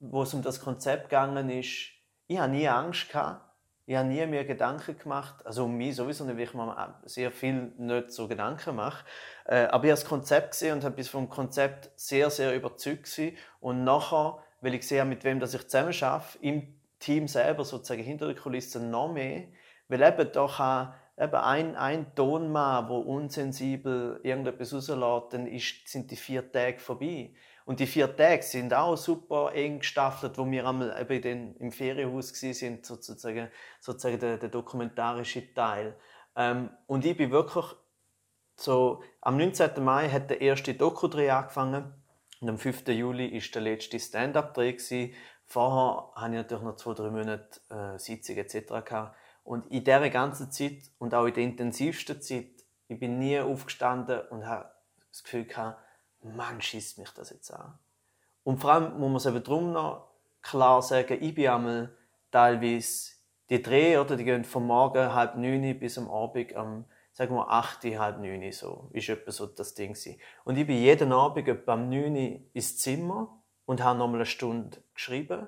[0.00, 1.90] wo es um das Konzept gegangen ist,
[2.26, 3.42] ich habe nie Angst gehabt.
[3.86, 7.30] Ich habe nie mir Gedanken gemacht, also um mich sowieso nicht, weil ich mir sehr
[7.30, 9.04] viel nicht so Gedanken mache.
[9.44, 13.04] Äh, aber ich habe das Konzept gesehen und habe bis vom Konzept sehr, sehr überzeugt
[13.04, 13.36] gewesen.
[13.60, 18.02] Und nachher, weil ich sehe, mit wem dass ich zusammen arbeite, im Team selber sozusagen
[18.02, 19.48] hinter der Kulisse noch mehr,
[19.88, 26.16] weil eben kann eben ein, ein Tonmann, der unsensibel irgendetwas rauslässt, dann ist, sind die
[26.16, 27.34] vier Tage vorbei.
[27.64, 31.72] Und die vier Tage sind auch super eng gestaffelt, wo wir einmal eben den, im
[31.72, 33.48] Ferienhaus sind, sozusagen,
[33.80, 35.96] sozusagen der, der dokumentarische Teil.
[36.36, 37.64] Ähm, und ich bin wirklich
[38.56, 39.82] so, am 19.
[39.82, 41.94] Mai hat der erste Doku-Dreh angefangen
[42.40, 42.86] und am 5.
[42.88, 45.12] Juli ist der letzte Stand-Up-Dreh.
[45.46, 48.84] Vorher hatte ich natürlich noch zwei, drei Monate äh, Sitzung etc.
[48.84, 49.16] Gehabt.
[49.42, 54.20] Und in dieser ganzen Zeit und auch in der intensivsten Zeit, ich bin nie aufgestanden
[54.28, 54.70] und habe
[55.10, 55.83] das Gefühl gehabt,
[56.24, 57.78] Mann, schießt mich das jetzt an.
[58.42, 60.08] Und vor allem muss man es eben darum noch
[60.42, 61.96] klar sagen, ich bin einmal
[62.30, 63.12] teilweise,
[63.50, 67.50] die Dreh, oder, die gehen vom Morgen halb neun bis am Abend am, sagen wir,
[67.50, 70.18] acht, halb neun, so, ist etwa so das Ding gewesen.
[70.44, 74.78] Und ich bin jeden Abend etwa am neun ins Zimmer und habe nochmal eine Stunde
[74.94, 75.46] geschrieben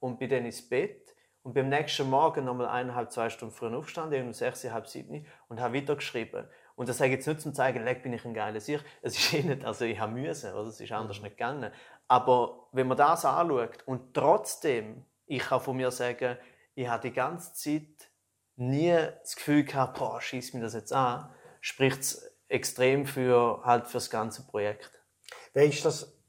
[0.00, 4.26] und bin dann ins Bett und beim nächsten Morgen nochmal eineinhalb, zwei Stunden früher aufgestanden,
[4.26, 6.46] um sechs, halb sieben und habe wieder geschrieben.
[6.82, 8.80] Und das sage ich jetzt nicht zum zeigen, leck bin ich ein geiler Sieg.
[9.02, 10.66] Es ist eh nicht, also ich habe müssen, oder?
[10.66, 11.70] Es ist anders nicht gegangen.
[12.08, 16.36] Aber wenn man das anschaut und trotzdem, ich kann von mir sagen,
[16.74, 18.10] ich habe die ganze Zeit
[18.56, 23.86] nie das Gefühl gehabt, boah, schieß mir das jetzt an, spricht es extrem für, halt
[23.86, 24.90] für das ganze Projekt.
[25.54, 26.20] Wie ist das,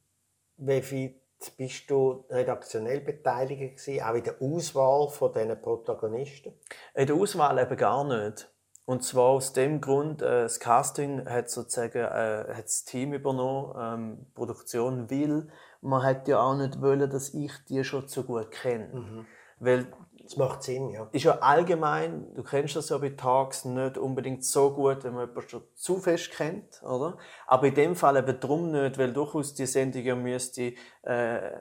[0.58, 1.20] wie viel
[1.58, 6.54] bist du redaktionell beteiligt gewesen, auch in der Auswahl von diesen Protagonisten?
[6.94, 8.53] In der Auswahl eben gar nicht.
[8.86, 13.74] Und zwar aus dem Grund, äh, das Casting hat sozusagen äh, hat das Team übernommen,
[13.80, 15.48] ähm, Produktion, weil
[15.82, 19.26] man hat ja auch nicht wollen, dass ich die schon so gut kenne.
[19.60, 19.88] Weil
[20.26, 21.08] Das macht Sinn, ja.
[21.12, 25.28] ist ja allgemein, du kennst das ja bei Talks nicht unbedingt so gut, wenn man
[25.28, 27.18] jemanden schon zu fest kennt, oder?
[27.46, 30.74] Aber in dem Fall eben drum nicht, weil durchaus die Sendung ja müsste
[31.04, 31.52] äh,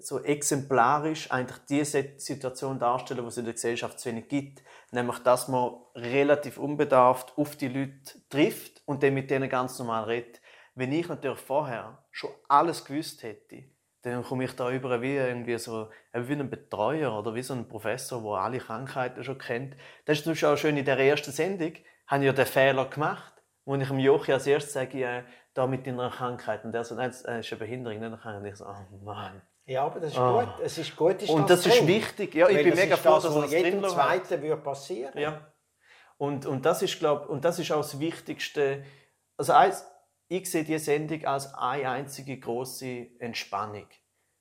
[0.00, 4.62] so exemplarisch eigentlich die Se- Situation darstellen, wo es in der Gesellschaft zu wenig gibt.
[4.90, 10.04] Nämlich, dass man relativ unbedarft auf die Leute trifft und dann mit denen ganz normal
[10.04, 10.40] redet.
[10.74, 13.64] Wenn ich natürlich vorher schon alles gewusst hätte,
[14.02, 17.68] dann komme ich da über wie irgendwie so wie ein Betreuer oder wie so ein
[17.68, 19.76] Professor, der alle Krankheiten schon kennt.
[20.04, 21.72] Das ist Beispiel auch schön in der ersten Sendung,
[22.06, 23.34] habe ich ja den Fehler gemacht,
[23.64, 26.64] wo ich dem Jochi als erstes sage, äh, da mit deiner Krankheit.
[26.64, 28.42] Und der so, nein, das äh, ist eine Behinderung, nicht eine Krankheit.
[28.42, 29.42] Und ich so, oh Mann.
[29.68, 30.44] Ja, aber das ist Ah.
[30.44, 30.64] gut.
[30.64, 31.86] Es ist gut, ist Und das ist drin.
[31.88, 32.34] wichtig.
[32.34, 34.62] Ja, ich Weil bin das mega ist froh, das, dass das jedem drin Zweiten würde
[34.62, 35.18] passieren.
[35.18, 35.52] Ja.
[36.16, 38.82] Und, und, das ist, glaub, und das ist auch das Wichtigste.
[39.36, 39.84] Also eins,
[40.28, 43.86] ich sehe diese Sendung als eine einzige große Entspannung.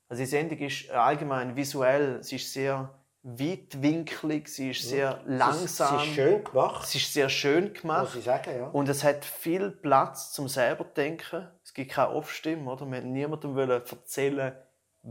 [0.07, 5.99] Also die Sendung ist allgemein visuell, sie ist sehr weitwinklig, sie ist sehr langsam.
[5.99, 6.87] Sie ist schön gemacht.
[6.87, 8.05] Sie ist sehr schön gemacht.
[8.05, 8.67] Muss ich sagen, ja.
[8.67, 11.47] Und es hat viel Platz zum selber denken.
[11.63, 12.89] Es gibt keine Off-Stimme, oder?
[12.89, 14.53] Wir niemandem wollen erzählen,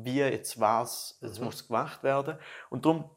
[0.05, 1.47] wie jetzt was, jetzt mhm.
[1.47, 2.38] muss gemacht werden.
[2.70, 3.11] Und darum,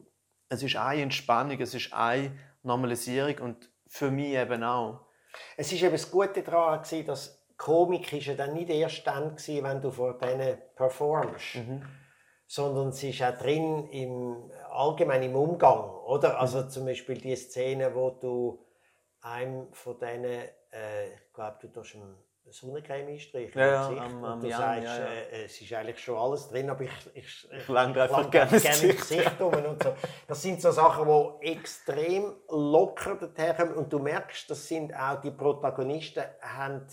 [0.49, 5.05] es ist eine Entspannung, es ist eine Normalisierung und für mich eben auch.
[5.57, 9.63] Es ist eben das Gute daran, dass Komik ist ja dann nicht erst dann gewesen,
[9.63, 11.55] wenn du vor denen performst.
[11.55, 11.85] Mhm
[12.51, 16.39] sondern sie ist auch drin im allgemein im Umgang, oder?
[16.39, 18.65] Also zum Beispiel die Szene, wo du
[19.21, 22.15] einem von denen, äh, ich glaube, du tust eine
[22.51, 25.05] Sonnencreme einstreichen ja, ja, am, am und du Jan, sagst, ja.
[25.05, 28.51] Äh, es ist eigentlich schon alles drin, aber ich, ich, ich, ich lange einfach gerne
[28.51, 29.93] das Gesicht, um und so.
[30.27, 35.31] Das sind so Sachen, die extrem locker daherkommen und du merkst, das sind auch die
[35.31, 36.87] Protagonisten haben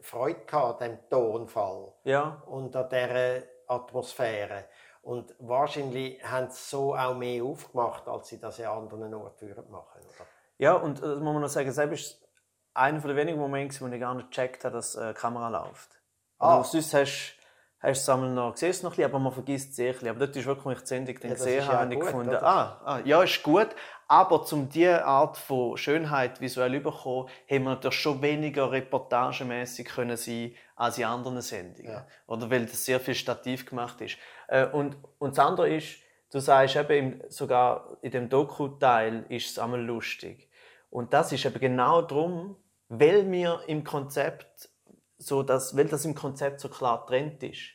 [0.00, 2.42] Freude gehabt an diesem Tonfall ja.
[2.46, 4.64] und an dieser Atmosphäre.
[5.02, 10.02] Und wahrscheinlich haben sie so auch mehr aufgemacht, als sie das an anderen Orten machen
[10.02, 10.26] oder?
[10.58, 12.27] Ja, und das äh, muss man noch sagen, selbst
[12.74, 16.00] einer der wenigen Momente, wo ich gar nicht gecheckt habe, dass äh, die Kamera läuft.
[16.38, 16.58] Ah.
[16.58, 17.38] Also, sonst hast
[17.80, 20.18] hast du es noch, siehst noch ein bisschen, aber man vergisst es sehr ein Aber
[20.18, 22.80] dort ist wirklich, als ich die Sendung dann ja, gesehen habe, ja ich gefunden, ah,
[22.84, 23.68] ah, ja, ist gut.
[24.08, 29.86] Aber um diese Art von Schönheit visuell zu bekommen, haben wir natürlich schon weniger reportagemäßig
[29.86, 31.92] können sein als in anderen Sendungen.
[31.92, 32.06] Ja.
[32.26, 34.16] Oder weil das sehr viel stativ gemacht ist.
[34.48, 35.98] Äh, und, und das andere ist,
[36.32, 40.47] du sagst eben, sogar in dem Doku-Teil ist es einmal lustig.
[40.90, 42.56] Und das ist eben genau darum,
[42.88, 44.70] weil wir im Konzept
[45.18, 47.72] so dass, weil das im Konzept so klar getrennt ist.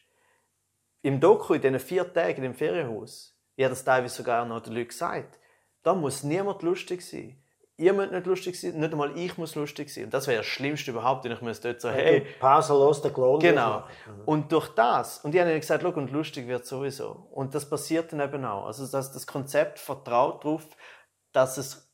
[1.01, 4.61] Im Doku, in diesen vier Tagen in dem Ferienhaus, ich habe das teilweise sogar noch
[4.61, 5.38] den Leuten gesagt,
[5.84, 7.38] da muss niemand lustig sein.
[7.76, 10.05] Ihr müsst nicht lustig sein, nicht einmal ich muss lustig sein.
[10.05, 12.26] Und das wäre das Schlimmste überhaupt, wenn ich müsste dort so, hey...
[12.39, 13.80] Pausenlos den Klon Genau.
[13.80, 14.22] Mhm.
[14.26, 17.28] Und durch das, und ich habe ihnen gesagt, und lustig wird sowieso.
[17.32, 18.68] Und das passiert dann eben auch.
[18.68, 20.64] Also dass das Konzept vertraut darauf,
[21.34, 21.91] dass es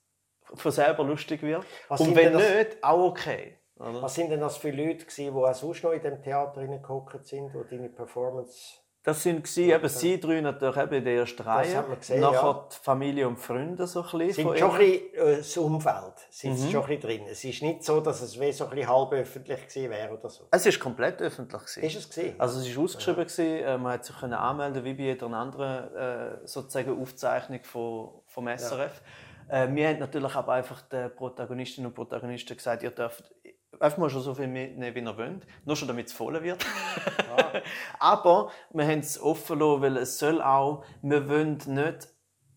[0.56, 1.66] von selber lustig wird.
[1.88, 3.58] Was und wenn nicht, auch okay.
[3.78, 4.02] Oder?
[4.02, 7.26] Was sind denn das für Leute gewesen, die auch sonst noch in dem Theater gehockt
[7.26, 11.42] sind, die deine Performance das sind gewesen, eben sie drei natürlich eben in der ersten
[11.42, 11.86] Reihe.
[11.98, 12.68] Gesehen, Nachher ja.
[12.70, 14.34] die Familie und Freunde so ein bisschen.
[14.34, 16.70] Sind schon ein bisschen äh, das Umfeld sind mhm.
[16.70, 17.22] schon ein bisschen drin.
[17.32, 20.30] Es ist nicht so, dass es wie so ein bisschen halb öffentlich gewesen wäre oder
[20.30, 20.48] so.
[20.52, 21.84] Es ist komplett öffentlich gewesen.
[21.84, 22.36] Ist es gewesen?
[22.38, 23.24] Also es ist ausgeschrieben ja.
[23.24, 23.64] gewesen.
[23.64, 28.48] Äh, man hat sich können anmelden wie bei jeder anderen äh, sozusagen Aufzeichnung von, vom
[28.50, 28.78] SRF.
[28.78, 29.29] Ja.
[29.50, 33.34] Äh, wir haben natürlich aber einfach den Protagonistinnen und Protagonisten gesagt, ihr dürft
[33.80, 35.48] einfach mal schon so viel mitnehmen, wie ihr wollt.
[35.66, 36.66] Nur schon, damit es voll wird.
[37.38, 37.62] Ja.
[38.00, 42.08] Aber wir haben es offen gelassen, weil es soll auch, wir wollen nicht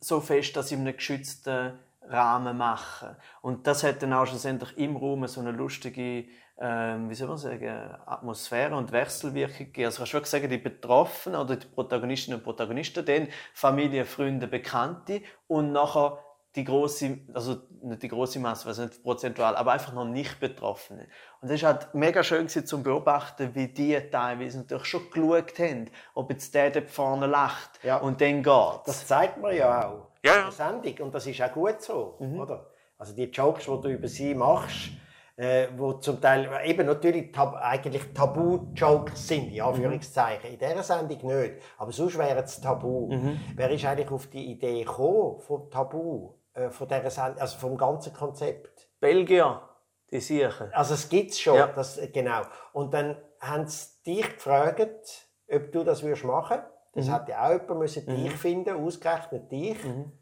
[0.00, 1.78] so fest, dass in einem geschützten
[2.08, 3.16] Rahmen machen.
[3.40, 6.26] Und das hat dann auch schlussendlich im Raum so eine lustige,
[6.58, 7.68] ähm, wie soll man sagen,
[8.06, 9.86] Atmosphäre und Wechselwirkung gegeben.
[9.86, 14.48] Also kannst du wirklich sagen, die Betroffenen oder die Protagonistinnen und Protagonisten, dann Familie, Freunde,
[14.48, 16.18] Bekannte und nachher
[16.54, 21.08] die große, also nicht die große Masse, also nicht prozentual, aber einfach noch nicht Betroffene.
[21.40, 25.58] Und es ist halt mega schön gewesen, zu beobachten, wie die teilweise natürlich schon geschaut
[25.58, 27.96] haben, ob jetzt der dort vorne lacht ja.
[27.96, 28.80] und dann geht.
[28.86, 30.38] Das zeigt man ja auch ja, ja.
[30.38, 32.40] in der Sendung und das ist auch gut so, mhm.
[32.40, 32.66] oder?
[32.98, 34.90] Also die Jokes, die du über sie machst,
[35.36, 40.50] äh, wo zum Teil eben natürlich tab eigentlich Tabu-Jokes sind, in Anführungszeichen.
[40.52, 43.08] In dieser Sendung nicht, aber sonst wäre es Tabu.
[43.10, 43.40] Mhm.
[43.56, 46.34] Wer ist eigentlich auf die Idee gekommen von Tabu?
[46.54, 48.90] Äh, von dieser Sendung, also vom ganzen Konzept.
[49.00, 49.62] Belgier,
[50.10, 50.68] die sicher.
[50.72, 51.68] Also es gibt es schon, ja.
[51.68, 52.42] das, genau.
[52.74, 56.58] Und dann haben sie dich gefragt, ob du das würdest machen
[56.92, 57.12] Das mhm.
[57.14, 58.24] hätte auch jemand müssen mhm.
[58.24, 59.82] dich finden, ausgerechnet dich.
[59.82, 60.12] Mhm.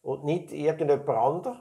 [0.00, 1.58] Und nicht irgendjemand anderes.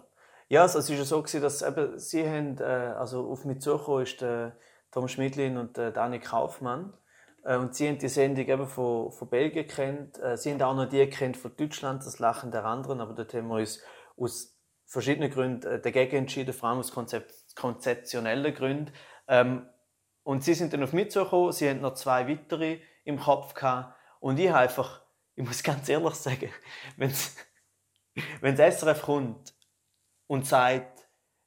[0.47, 4.21] Ja, also es war so, dass eben, sie haben, äh, also auf mich zugekommen ist
[4.21, 4.57] der
[4.91, 6.93] Tom Schmidlin und der Dani Kaufmann.
[7.47, 10.19] Äh, und sie haben die Sendung eben von, von Belgien kennt.
[10.19, 13.01] Äh, sie haben auch noch die kennt von Deutschland, das Lachen der anderen.
[13.01, 13.81] Aber dort haben wir uns
[14.17, 16.91] aus verschiedenen Gründen äh, dagegen entschieden, vor allem aus
[17.55, 18.91] konzeptionellen Gründen.
[19.27, 19.67] Ähm,
[20.23, 21.53] und sie sind dann auf mich zugekommen.
[21.53, 23.95] Sie haben noch zwei weitere im Kopf gehabt.
[24.19, 25.01] Und ich habe einfach,
[25.35, 26.49] ich muss ganz ehrlich sagen,
[26.97, 29.55] wenn das SRF kommt
[30.27, 30.96] und sagt,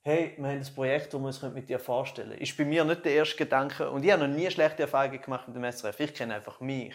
[0.02, 2.42] hey, wir haben ein Projekt, das wir uns mit dir vorstellen können.
[2.42, 5.46] Ist bei mir nicht der erste Gedanke, und ich habe noch nie schlechte Erfahrungen gemacht
[5.48, 6.94] mit dem SRF, ich kenne einfach mich,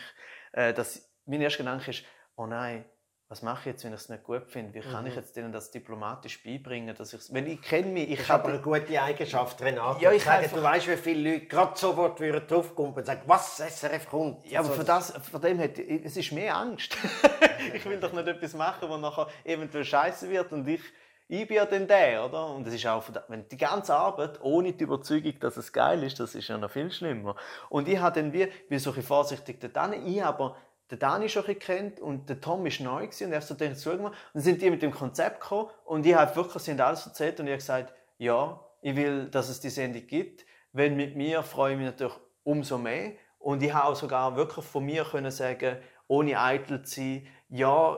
[0.54, 2.04] äh, dass mein erster Gedanke ist,
[2.36, 2.86] oh nein,
[3.28, 4.76] was mache ich jetzt, wenn ich es nicht gut finde?
[4.76, 5.10] Wie kann mhm.
[5.10, 8.62] ich jetzt denen das diplomatisch beibringen, dass ich Wenn ich kenne mich, ich habe eine
[8.62, 10.04] gute Eigenschaft, Renate.
[10.04, 13.58] Ja, ich sage, du weißt, wie viele Leute gerade sofort würden draufkommen und sagen, was
[13.58, 14.46] SRF kommt.
[14.46, 16.96] Ja, aber also, für das, für dem hat, es ist mehr Angst.
[17.74, 20.82] ich will doch nicht etwas machen, wo nachher eventuell scheiße wird und ich
[21.28, 22.48] ich bin ja dann der, oder?
[22.48, 26.20] Und es ist auch, wenn die ganze Arbeit ohne die Überzeugung, dass es geil ist,
[26.20, 27.36] das ist ja noch viel schlimmer.
[27.70, 30.56] Und ich habe dann wie, wie so ein vorsichtig da ich aber
[30.92, 33.76] den Dani schon kennt und der Tom ist neu gewesen, und er hat so den
[33.76, 34.14] zugemacht.
[34.14, 37.40] Und dann sind die mit dem Konzept gekommen und ich habe wirklich, haben alles erzählt
[37.40, 40.46] und ich habe gesagt, ja, ich will, dass es die Sendung gibt.
[40.74, 42.14] Wenn mit mir, freue ich mich natürlich
[42.44, 43.14] umso mehr.
[43.40, 47.98] Und ich habe auch sogar wirklich von mir können sagen, ohne eitel zu sein, ja,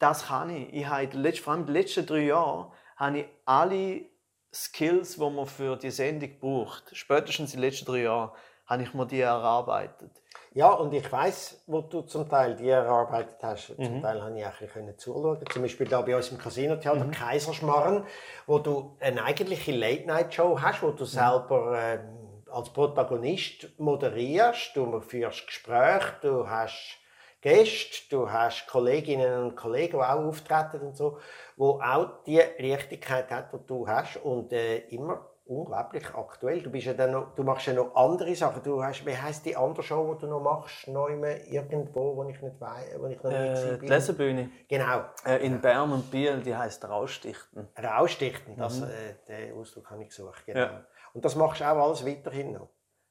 [0.00, 0.72] das kann ich.
[0.72, 4.00] Ich habe vor allem in den letzten drei Jahren habe ich alle
[4.52, 8.30] Skills, die man für die Sendung braucht, spätestens in den letzten drei Jahren,
[8.66, 10.10] habe ich mir die erarbeitet.
[10.52, 13.78] Ja, und ich weiß, wo du zum Teil die erarbeitet hast.
[13.78, 13.84] Mhm.
[13.84, 15.38] Zum Teil habe ich auch ein zuschauen.
[15.52, 17.10] Zum Beispiel da bei uns im Casino-Theater mhm.
[17.12, 18.04] Kaiserschmarren,
[18.46, 21.08] wo du eine eigentliche Late-Night-Show hast, wo du mhm.
[21.08, 21.98] selber äh,
[22.50, 26.99] als Protagonist moderierst, du führst Gespräche, du hast
[27.40, 31.18] Gäste, du hast Kolleginnen und Kollegen, die auch auftreten und so,
[31.56, 36.62] wo auch die Richtigkeit hat, die du hast und äh, immer unglaublich aktuell.
[36.62, 38.62] Du, bist ja dann noch, du machst ja noch andere Sachen.
[38.62, 42.40] Du hast, wie heisst die andere Show, die du noch machst, noch irgendwo, wo ich
[42.40, 44.50] nicht weiß, wo ich noch äh, nicht Die Lesebühne.
[44.68, 45.04] Genau.
[45.26, 47.68] Äh, in Bern und Biel, die heisst Rausstichten.
[47.82, 48.86] Rausstichten, das, mhm.
[48.86, 50.60] äh, den Ausdruck habe ich gesucht, genau.
[50.60, 50.84] Ja.
[51.12, 52.68] Und das machst du auch alles weiterhin noch?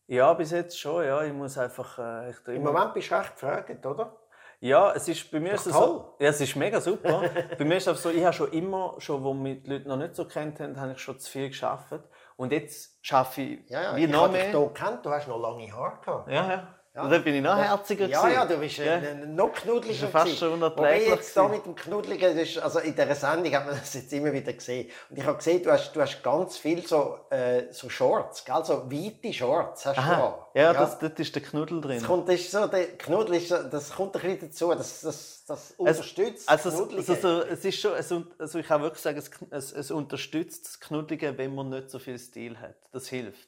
[0.09, 1.23] Ja, bis jetzt schon, ja.
[1.23, 1.99] Ich muss einfach...
[1.99, 4.17] Äh, ich Im Moment bist du recht gefragt, oder?
[4.59, 7.21] Ja, es ist bei mir ist es so, ja, es ist mega super.
[7.57, 9.97] bei mir ist es so, ich habe schon immer, schon, wo mich die Leute noch
[9.97, 11.93] nicht so kennt haben, habe ich schon zu viel geschafft.
[12.35, 14.49] Und jetzt schaffe ich ja, ja, wie ich noch mehr.
[14.49, 16.31] Ich habe dich kennt, du hast noch lange Haare gehabt.
[16.31, 16.78] Ja, ja.
[16.99, 17.05] Ja.
[17.05, 18.99] Und dann bin ich noch herziger Ja, ja, du bist ja.
[19.25, 20.07] noch knuddeliger.
[20.09, 21.07] Fast schon unerträglich.
[21.07, 24.11] Wobei jetzt da mit dem Knuddeligen, ist, also in dieser Sendung hat man das jetzt
[24.11, 24.89] immer wieder gesehen.
[25.09, 28.65] Und ich habe gesehen, du hast, du hast ganz viel so, äh, so Shorts, gell?
[28.65, 30.15] so weite Shorts hast Aha.
[30.15, 30.47] du da.
[30.55, 30.73] Ja, ja.
[30.73, 31.99] Das, dort ist der Knuddel drin.
[31.99, 35.45] Das, kommt, das, ist so, der Knuddel ist, das kommt ein bisschen dazu, das, das,
[35.47, 39.17] das unterstützt also, das also, also, es ist schon, es, also ich kann wirklich sagen,
[39.17, 42.75] es, es, es unterstützt das Knuddelige, wenn man nicht so viel Stil hat.
[42.91, 43.47] Das hilft.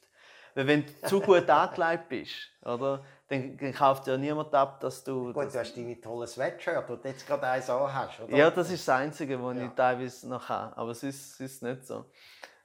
[0.54, 5.02] Weil wenn du zu gut angelegt bist, oder, dann, dann kauft ja niemand ab, dass
[5.02, 5.32] du...
[5.32, 8.36] Gut, du hast deine tolle Sweatshirt, du jetzt gerade eins hast, oder?
[8.36, 9.64] Ja, das ist das Einzige, was ja.
[9.64, 10.76] ich teilweise noch habe.
[10.76, 12.04] Aber es ist, ist nicht so.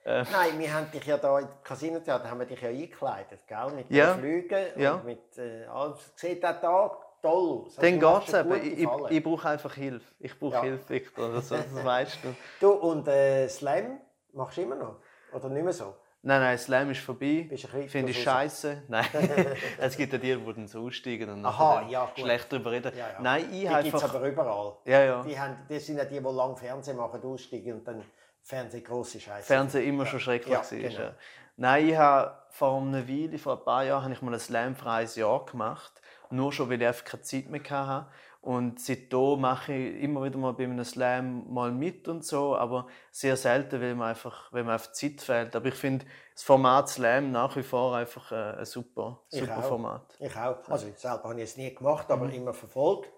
[0.03, 0.23] Äh.
[0.31, 3.71] Nein, wir haben dich ja da im Casino Theater haben wir dich ja eingekleidet, gell?
[3.75, 4.13] Mit ja.
[4.13, 4.95] den Flügen ja.
[4.95, 6.11] und mit äh, alles.
[6.15, 7.77] Sieht auch da toll aus.
[7.77, 8.55] Also, Dann geht es eben.
[8.55, 10.05] Ich, ich, ich brauche einfach Hilfe.
[10.19, 10.61] Ich brauche ja.
[10.63, 11.33] Hilfe, Victor.
[11.33, 12.35] Das, das weißt du.
[12.59, 13.99] Du, und äh, Slam
[14.33, 14.95] machst du immer noch?
[15.33, 15.93] Oder nicht mehr so?
[16.27, 17.49] Nein, nein, Slam ist vorbei.
[17.87, 18.83] Finde ich scheiße.
[18.89, 19.05] Nein.
[19.79, 22.91] es gibt ja die, die dann so aussteigen und Aha, ja, schlecht darüber reden.
[22.97, 23.21] Ja, ja.
[23.21, 23.83] Nein, ich die einfach...
[23.83, 24.73] gibt es aber überall.
[24.83, 25.23] Ja, ja.
[25.23, 28.03] Die, haben, die sind ja die, die lang Fernsehen machen, aussteigen und dann
[28.43, 29.47] Fernsehen grosse Scheiße.
[29.47, 30.77] Fernsehen immer schon schrecklich ja, war.
[30.77, 31.11] Genau.
[31.55, 35.15] Nein, ich habe vor einer Weile, vor ein paar Jahren, habe ich mal ein Slam-freies
[35.15, 35.93] Jahr gemacht.
[36.29, 38.07] Nur schon, weil ich einfach keine Zeit mehr hatte.
[38.41, 42.87] Und seitdem mache ich immer wieder mal bei einem Slam mal mit und so, aber
[43.11, 45.55] sehr selten, weil mir einfach, weil mir einfach Zeit fehlt.
[45.55, 50.15] Aber ich finde das Format Slam nach wie vor einfach ein super, super ich Format.
[50.19, 50.67] Ich auch.
[50.69, 52.33] Also selber habe ich es nie gemacht, aber mhm.
[52.33, 53.09] immer verfolgt.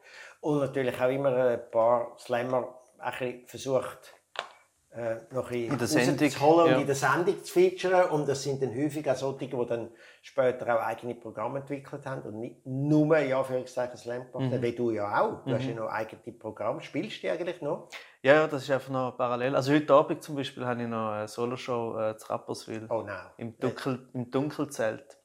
[0.41, 4.13] Und natürlich auch immer ein paar Slammer ein versucht,
[4.99, 6.77] äh, noch ein bisschen holen und ja.
[6.79, 8.09] in der Sendung zu featuren.
[8.09, 9.91] Und das sind dann häufig auch solche, die dann
[10.21, 13.89] später auch eigene Programme entwickelt haben und nicht nur, ja, für Slam
[14.31, 14.61] gemacht mhm.
[14.61, 15.43] wie du ja auch.
[15.43, 15.55] Du mhm.
[15.55, 16.81] hast ja noch eigene Programme.
[16.81, 17.89] Spielst du eigentlich noch?
[18.21, 19.55] Ja, das ist einfach noch parallel.
[19.55, 22.87] Also heute Abend zum Beispiel habe ich noch eine Soloshow äh, zu Rapperswil.
[22.89, 23.25] Oh nein.
[23.37, 25.17] Im, Dunkel, Im Dunkelzelt.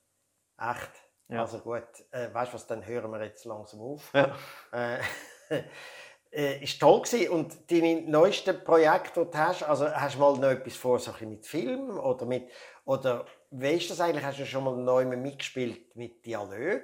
[0.57, 0.93] Echt?
[1.29, 1.41] Ja.
[1.41, 1.83] Also gut.
[2.13, 4.13] Äh, weißt du was, dann hören wir jetzt langsam auf.
[4.15, 4.37] Ja.
[4.71, 4.99] Äh,
[6.35, 7.31] äh, ist toll gewesen.
[7.31, 11.13] Und deine neuesten Projekte, die du hast, also hast du mal noch etwas vor, so
[11.21, 12.49] mit Film oder mit,
[12.85, 14.25] oder wie ist das eigentlich?
[14.25, 16.83] Hast du schon mal neu mitgespielt mit Dialog?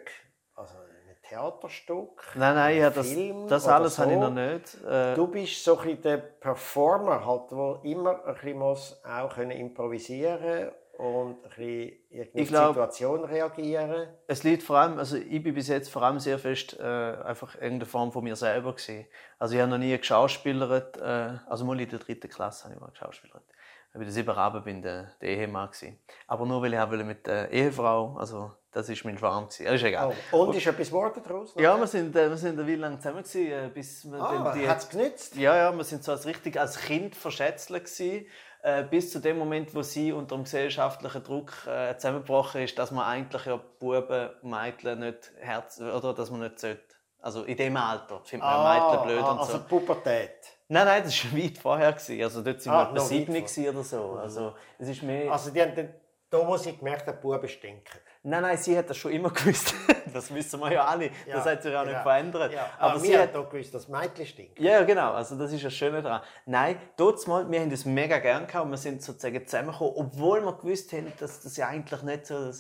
[0.55, 2.23] Also ein Theaterstück?
[2.35, 3.15] Nein, nein, ja, das,
[3.49, 4.03] das alles so.
[4.03, 4.83] habe ich noch nicht.
[4.85, 9.51] Äh, du bist so ein der Performer, halt, der immer ein bisschen muss auch können
[9.53, 10.71] improvisieren
[11.01, 11.93] und ein
[12.35, 14.09] bisschen Situation reagieren?
[14.27, 17.55] Es liegt vor allem, also ich bin bis jetzt vor allem sehr fest äh, einfach
[17.55, 19.07] irgendeine Form von mir selber gewesen.
[19.39, 22.81] Also ich habe noch nie geschauspielert, äh, also mal in der dritten Klasse habe ich
[22.81, 23.45] mal geschauspielert.
[23.93, 25.99] Ich bin sieben Abend bin der, der Ehemann gewesen.
[26.29, 29.67] Aber nur weil ich mit der Ehefrau, also das ist mein Schwarm gewesen.
[29.67, 30.15] ist egal.
[30.31, 30.45] Oh.
[30.45, 31.55] Und ist etwas geworden daraus?
[31.57, 34.55] Ja, wir sind, äh, wir sind eine Weile lang zusammen gewesen, äh, bis wir ah,
[34.55, 34.69] die.
[34.69, 35.35] Hat's genützt?
[35.35, 38.27] Ja, ja, wir sind so als richtig als Kind verschätzelt gewesen
[38.63, 42.91] äh, bis zu dem Moment, wo sie unter dem gesellschaftlichen Druck äh, zusammengebrochen ist, dass
[42.91, 46.83] man eigentlich ja Buben, Mädchen nicht Herz oder dass man nicht sollte.
[47.23, 49.53] Also in dem Alter findet man ah, Mädchen blöd ah, und so.
[49.53, 50.31] Also Pubertät.
[50.69, 51.93] Nein, nein, das war weit vorher.
[51.93, 52.23] Gewesen.
[52.23, 54.19] Also dort sind ah, wir etwa sieben oder so.
[54.21, 55.31] Also, es ist mehr...
[55.31, 55.93] Also die haben dann,
[56.31, 58.01] da, wo sie gemerkt haben, Buben stinken.
[58.23, 59.75] Nein, nein, sie hat das schon immer gewusst.
[60.13, 61.07] das wissen wir ja alle.
[61.27, 62.03] Ja, das hat sich auch nicht genau.
[62.03, 62.53] verändert.
[62.53, 64.59] Ja, aber aber sie hat doch gewusst, dass Mädchen stinkt.
[64.59, 65.13] ja, genau.
[65.13, 66.21] Also das ist das Schöne daran.
[66.45, 70.43] Nein, dort mal, wir haben das mega gern gehabt und wir sind sozusagen zusammengekommen, obwohl
[70.45, 72.51] wir gewusst haben, dass das ja eigentlich nicht so,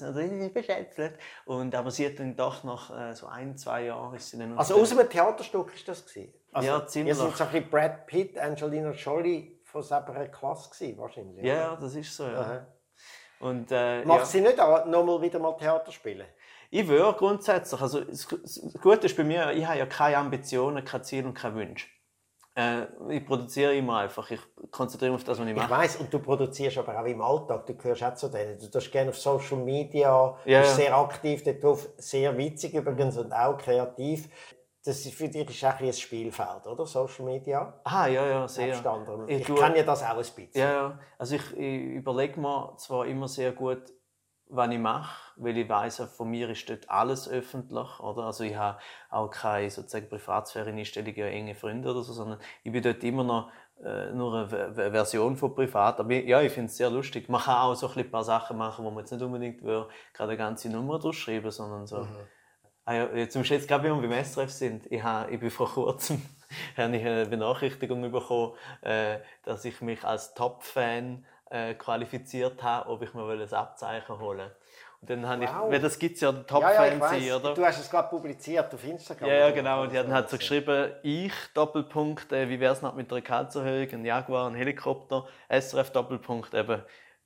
[0.55, 1.19] beschäftigt.
[1.45, 4.57] Und aber sie hat dann doch nach äh, so ein, zwei Jahren ist sie dann
[4.57, 6.33] Also aus einem Theaterstück ist das gewesen?
[6.53, 7.17] Also, Ja, ziemlich.
[7.17, 11.45] Ihr seid so ein bisschen Brad Pitt, Angelina Jolie von selber Klasse gewesen, wahrscheinlich.
[11.45, 11.63] ja, oder?
[11.63, 12.25] ja, das ist so.
[12.25, 12.41] Ja.
[12.41, 12.67] Aha.
[13.41, 14.25] Und äh, Macht ja.
[14.27, 16.27] sie nicht auch noch mal wieder mal Theater spielen?
[16.71, 18.29] Ich würde grundsätzlich, also das
[18.81, 21.91] Gute ist bei mir, ich habe ja keine Ambitionen, kein Ziel und keinen Wunsch.
[22.55, 25.71] Äh, ich produziere immer einfach, ich konzentriere mich auf das, was ich Ich mache.
[25.71, 28.59] weiß und du produzierst aber auch im Alltag, du gehörst auch zu denen.
[28.59, 30.85] Du tust gerne auf Social Media, Ja, bist ja.
[30.85, 34.29] sehr aktiv dort drauf, sehr witzig übrigens und auch kreativ.
[34.83, 36.87] Das ist für dich ist auch ein, Spielfeld, oder?
[36.87, 37.81] Social Media?
[37.85, 38.83] Ah, ja, ja, sehr.
[39.27, 40.49] Ich Ich, kenne ja das auch ein bisschen.
[40.55, 40.99] Ja, ja.
[41.19, 43.83] Also ich, ich überlege mir zwar immer sehr gut,
[44.47, 48.25] was ich mache, weil ich weiß, von mir ist dort alles öffentlich, oder?
[48.25, 48.79] Also ich habe
[49.11, 53.51] auch keine sozusagen Privatsphäre-Einstellungen, enge Freunde oder so, sondern ich bin dort immer noch
[53.85, 56.01] äh, nur eine V- Version von privat.
[56.01, 57.29] Aber ja, ich finde es sehr lustig.
[57.29, 60.31] Man kann auch so ein, paar Sachen machen, wo man jetzt nicht unbedingt will, gerade
[60.31, 62.07] eine ganze Nummer durchschreiben, sondern so.
[62.91, 65.69] Ah ja, zum Schluss, gerade wenn wir beim SRF sind, ich, habe, ich bin vor
[65.69, 66.21] kurzem
[66.77, 73.03] habe ich eine Benachrichtigung bekommen, äh, dass ich mich als Top-Fan äh, qualifiziert habe, ob
[73.03, 74.51] ich mir ein Abzeichen holen
[75.03, 75.71] Und dann habe ich, Wow.
[75.71, 77.11] weil das gibt es ja, ja, ja, ich Top-Fan weiss.
[77.11, 77.55] sein, oder?
[77.55, 79.29] Du hast es gerade publiziert auf Instagram.
[79.29, 79.83] Ja, ja, genau.
[79.83, 83.89] Und die hatten halt so geschrieben, ich, Doppelpunkt, äh, wie wär's noch mit einer Gehaltserhöhung,
[83.93, 86.83] ein Jaguar, ein Helikopter, SRF, Doppelpunkt, eben,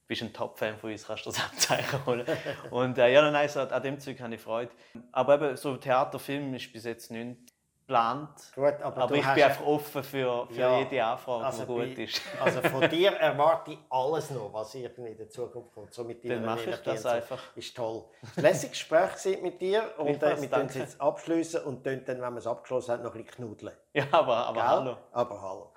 [0.06, 2.26] bist ein Top-Fan von uns, kannst du das Abzeichen holen.
[2.70, 4.70] und äh, ja, nein, so, an dem Zeug habe ich Freude.
[5.12, 7.38] Aber eben, so Theater, Film ist bis jetzt nicht
[7.86, 8.30] geplant.
[8.54, 11.94] Gut, aber aber ich bin einfach offen für, für Ja, jede Anfrage, Also, die gut
[11.96, 12.20] bei- ist.
[12.42, 15.92] also von dir erwarte ich alles noch, was irgendwie in der Zukunft kommt.
[15.92, 17.42] So mit dir Dann mache ich das einfach.
[17.54, 18.04] Ist toll.
[18.36, 22.20] Ein lässiges Gespräch mit dir und äh, wir können es jetzt abschließen und dann, wenn
[22.20, 23.74] wir es abgeschlossen haben, noch ein bisschen knudeln.
[23.92, 24.62] Ja, aber, aber Gell?
[24.70, 24.96] hallo.
[25.12, 25.70] Aber hallo.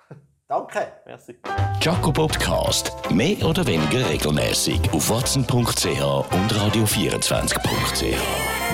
[0.48, 0.92] Danke.
[1.04, 1.36] Merci.
[1.82, 2.90] Jaco Podcast.
[3.10, 8.67] Mehr oder weniger regelmäßig auf watson.ch und radio24.ch.